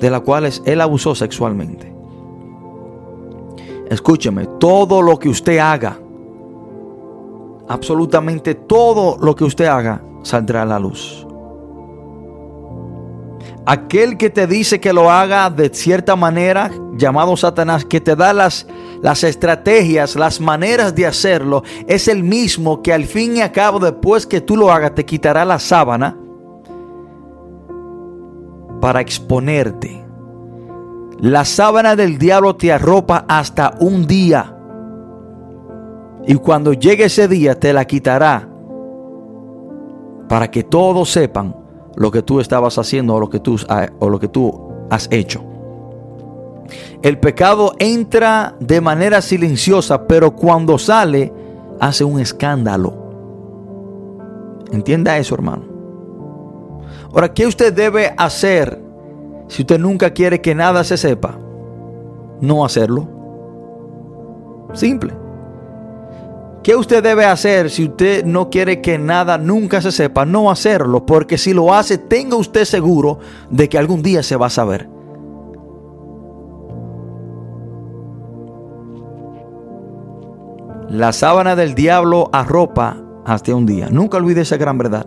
[0.00, 1.94] de las cuales él abusó sexualmente.
[3.90, 5.98] Escúcheme, todo lo que usted haga,
[7.68, 11.25] absolutamente todo lo que usted haga, saldrá a la luz.
[13.68, 18.32] Aquel que te dice que lo haga de cierta manera, llamado Satanás, que te da
[18.32, 18.64] las,
[19.24, 24.24] estrategias, las maneras de hacerlo, es el mismo que al fin y al cabo, después
[24.24, 26.16] que tú lo hagas, te quitará la sábana
[28.80, 30.00] para exponerte.
[31.18, 34.56] La sábana del diablo te arropa hasta un día.
[36.24, 38.48] Y cuando llegue ese día te la quitará
[40.28, 41.65] para que todos sepan
[41.96, 43.56] lo que tú estabas haciendo o lo que tú,
[43.98, 45.42] o lo que tú has hecho.
[47.02, 51.32] El pecado entra de manera silenciosa, pero cuando sale
[51.80, 52.94] hace un escándalo.
[54.72, 55.64] Entienda eso, hermano.
[57.12, 58.82] Ahora, ¿qué usted debe hacer
[59.48, 61.38] si usted nunca quiere que nada se sepa?
[62.40, 63.08] No hacerlo.
[64.74, 65.25] Simple.
[66.66, 70.26] ¿Qué usted debe hacer si usted no quiere que nada nunca se sepa?
[70.26, 74.46] No hacerlo, porque si lo hace, tenga usted seguro de que algún día se va
[74.46, 74.88] a saber.
[80.88, 83.88] La sábana del diablo arropa hasta un día.
[83.88, 85.06] Nunca olvide esa gran verdad.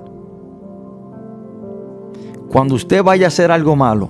[2.47, 4.09] Cuando usted vaya a hacer algo malo,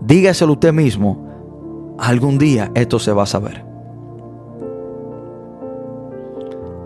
[0.00, 3.67] dígaselo usted mismo, algún día esto se va a saber.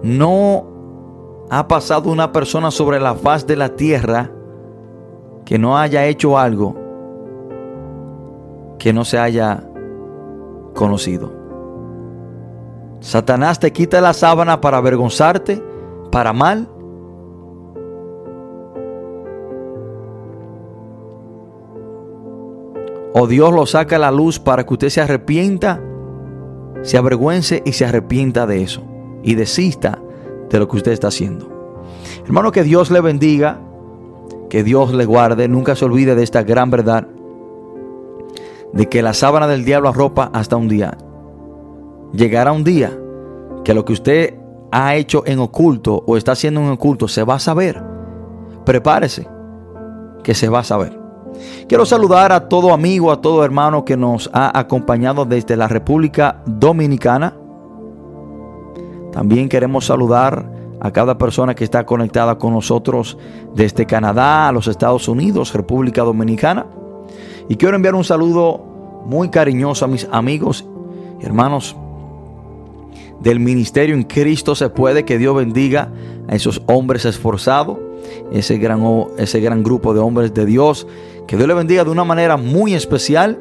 [0.02, 4.30] No ha pasado una persona sobre la faz de la tierra
[5.44, 6.74] que no haya hecho algo
[8.78, 9.62] que no se haya
[10.74, 11.32] conocido.
[12.98, 15.62] Satanás te quita la sábana para avergonzarte,
[16.10, 16.68] para mal.
[23.14, 25.80] O Dios lo saca a la luz para que usted se arrepienta,
[26.82, 28.91] se avergüence y se arrepienta de eso
[29.22, 29.98] y desista
[30.50, 31.48] de lo que usted está haciendo.
[32.24, 33.60] Hermano, que Dios le bendiga,
[34.50, 37.06] que Dios le guarde, nunca se olvide de esta gran verdad,
[38.72, 40.96] de que la sábana del diablo arropa hasta un día.
[42.12, 42.98] Llegará un día
[43.64, 44.34] que lo que usted
[44.70, 47.82] ha hecho en oculto o está haciendo en oculto se va a saber.
[48.64, 49.28] Prepárese,
[50.22, 50.98] que se va a saber.
[51.68, 56.42] Quiero saludar a todo amigo, a todo hermano que nos ha acompañado desde la República
[56.46, 57.36] Dominicana.
[59.12, 60.50] También queremos saludar
[60.80, 63.16] a cada persona que está conectada con nosotros
[63.54, 66.66] desde Canadá, a los Estados Unidos, República Dominicana.
[67.48, 68.58] Y quiero enviar un saludo
[69.06, 70.64] muy cariñoso a mis amigos
[71.20, 71.76] y hermanos
[73.20, 75.04] del ministerio en Cristo se puede.
[75.04, 75.92] Que Dios bendiga
[76.26, 77.78] a esos hombres esforzados,
[78.32, 78.82] ese gran,
[79.18, 80.86] ese gran grupo de hombres de Dios.
[81.28, 83.38] Que Dios le bendiga de una manera muy especial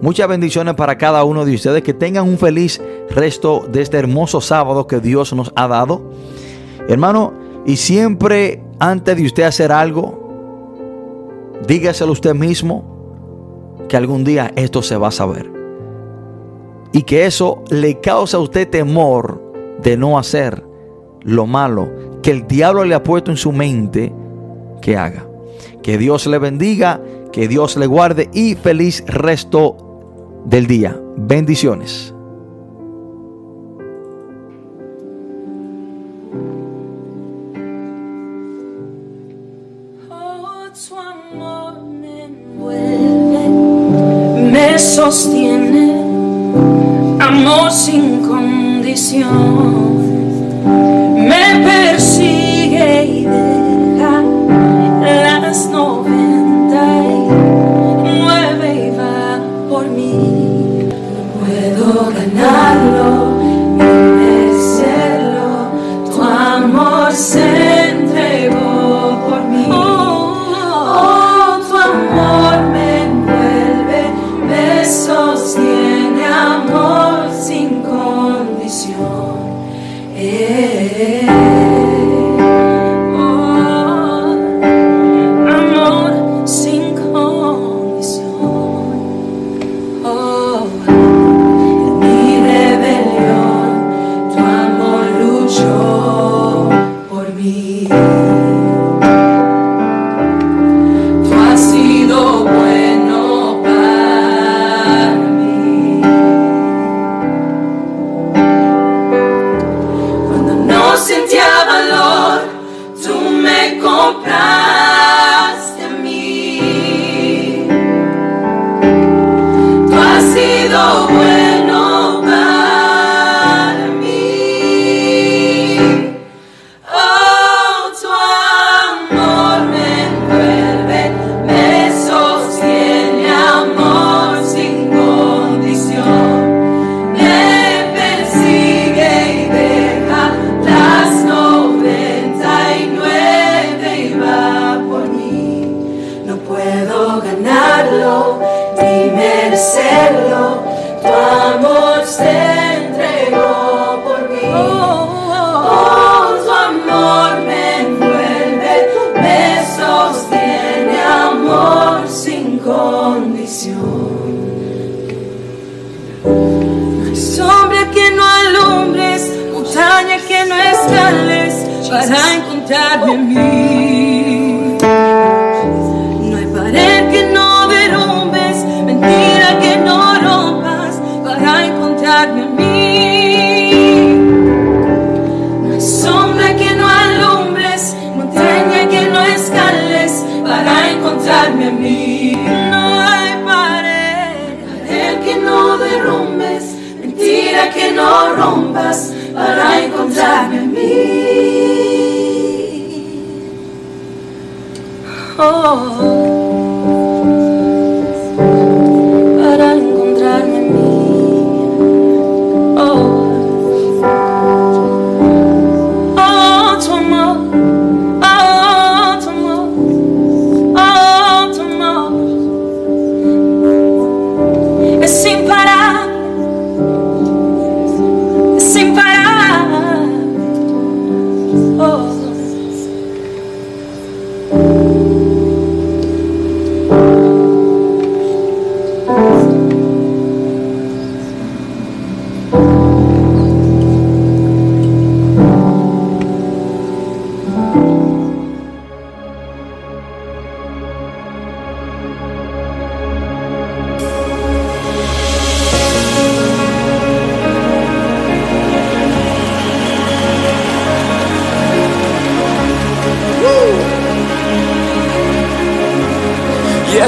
[0.00, 1.82] Muchas bendiciones para cada uno de ustedes.
[1.82, 6.10] Que tengan un feliz resto de este hermoso sábado que Dios nos ha dado.
[6.88, 7.32] Hermano,
[7.66, 14.96] y siempre antes de usted hacer algo, dígaselo usted mismo que algún día esto se
[14.96, 15.50] va a saber.
[16.92, 19.42] Y que eso le causa a usted temor
[19.82, 20.64] de no hacer
[21.22, 21.88] lo malo
[22.22, 24.12] que el diablo le ha puesto en su mente
[24.80, 25.26] que haga.
[25.82, 27.00] Que Dios le bendiga,
[27.36, 29.76] que Dios le guarde y feliz resto
[30.46, 30.98] del día.
[31.18, 32.14] Bendiciones.
[44.78, 46.00] sostiene,
[47.20, 49.75] amor sin condición.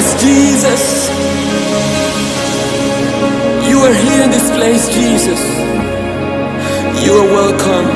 [0.00, 0.82] Yes, Jesus.
[3.68, 5.42] You are here in this place, Jesus.
[7.04, 7.88] You are welcome.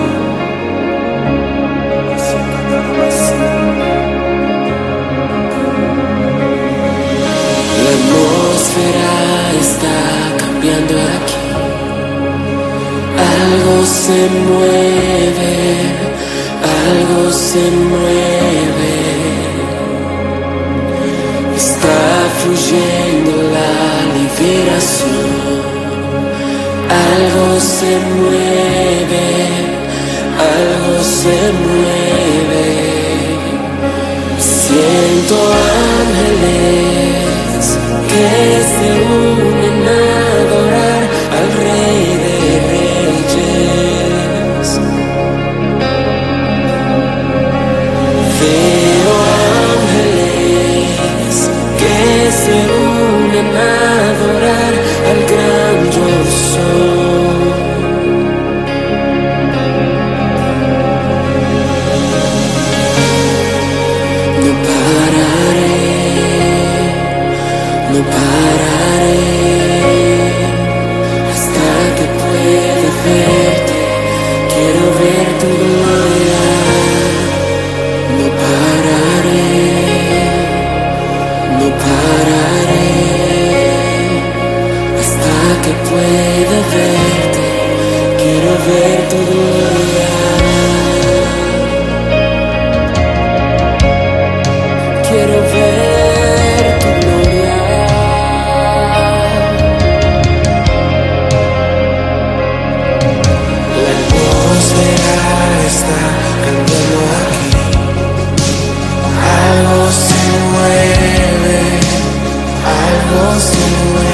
[13.31, 15.55] Algo se mueve,
[16.75, 18.62] algo se mueve.
[22.73, 23.75] Trayendo la
[24.17, 25.29] liberación,
[26.89, 29.29] algo se mueve,
[30.57, 32.69] algo se mueve.
[34.39, 35.37] Siento
[36.01, 37.65] ángeles
[38.09, 38.31] que
[38.75, 40.01] se unen a
[40.41, 41.03] adorar
[41.37, 42.39] al Rey de
[42.71, 43.53] Reyes.
[53.43, 54.75] ven a adorar
[55.11, 56.09] al gran yo
[56.51, 57.51] soy.
[64.45, 65.79] No pararé,
[67.93, 69.27] no pararé
[71.33, 71.67] hasta
[71.97, 73.79] que pueda verte.
[74.53, 76.45] Quiero ver tu gloria.
[78.19, 79.51] No pararé,
[81.59, 82.62] no pararé.
[85.63, 87.47] que pueda verte,
[88.19, 90.11] quiero ver tu gloria.
[95.09, 97.59] Quiero ver tu gloria.
[103.83, 105.17] La atmósfera
[105.71, 106.01] está
[106.45, 107.51] cambiando aquí.
[109.45, 111.59] Algo se mueve,
[112.81, 114.12] algo se mueve.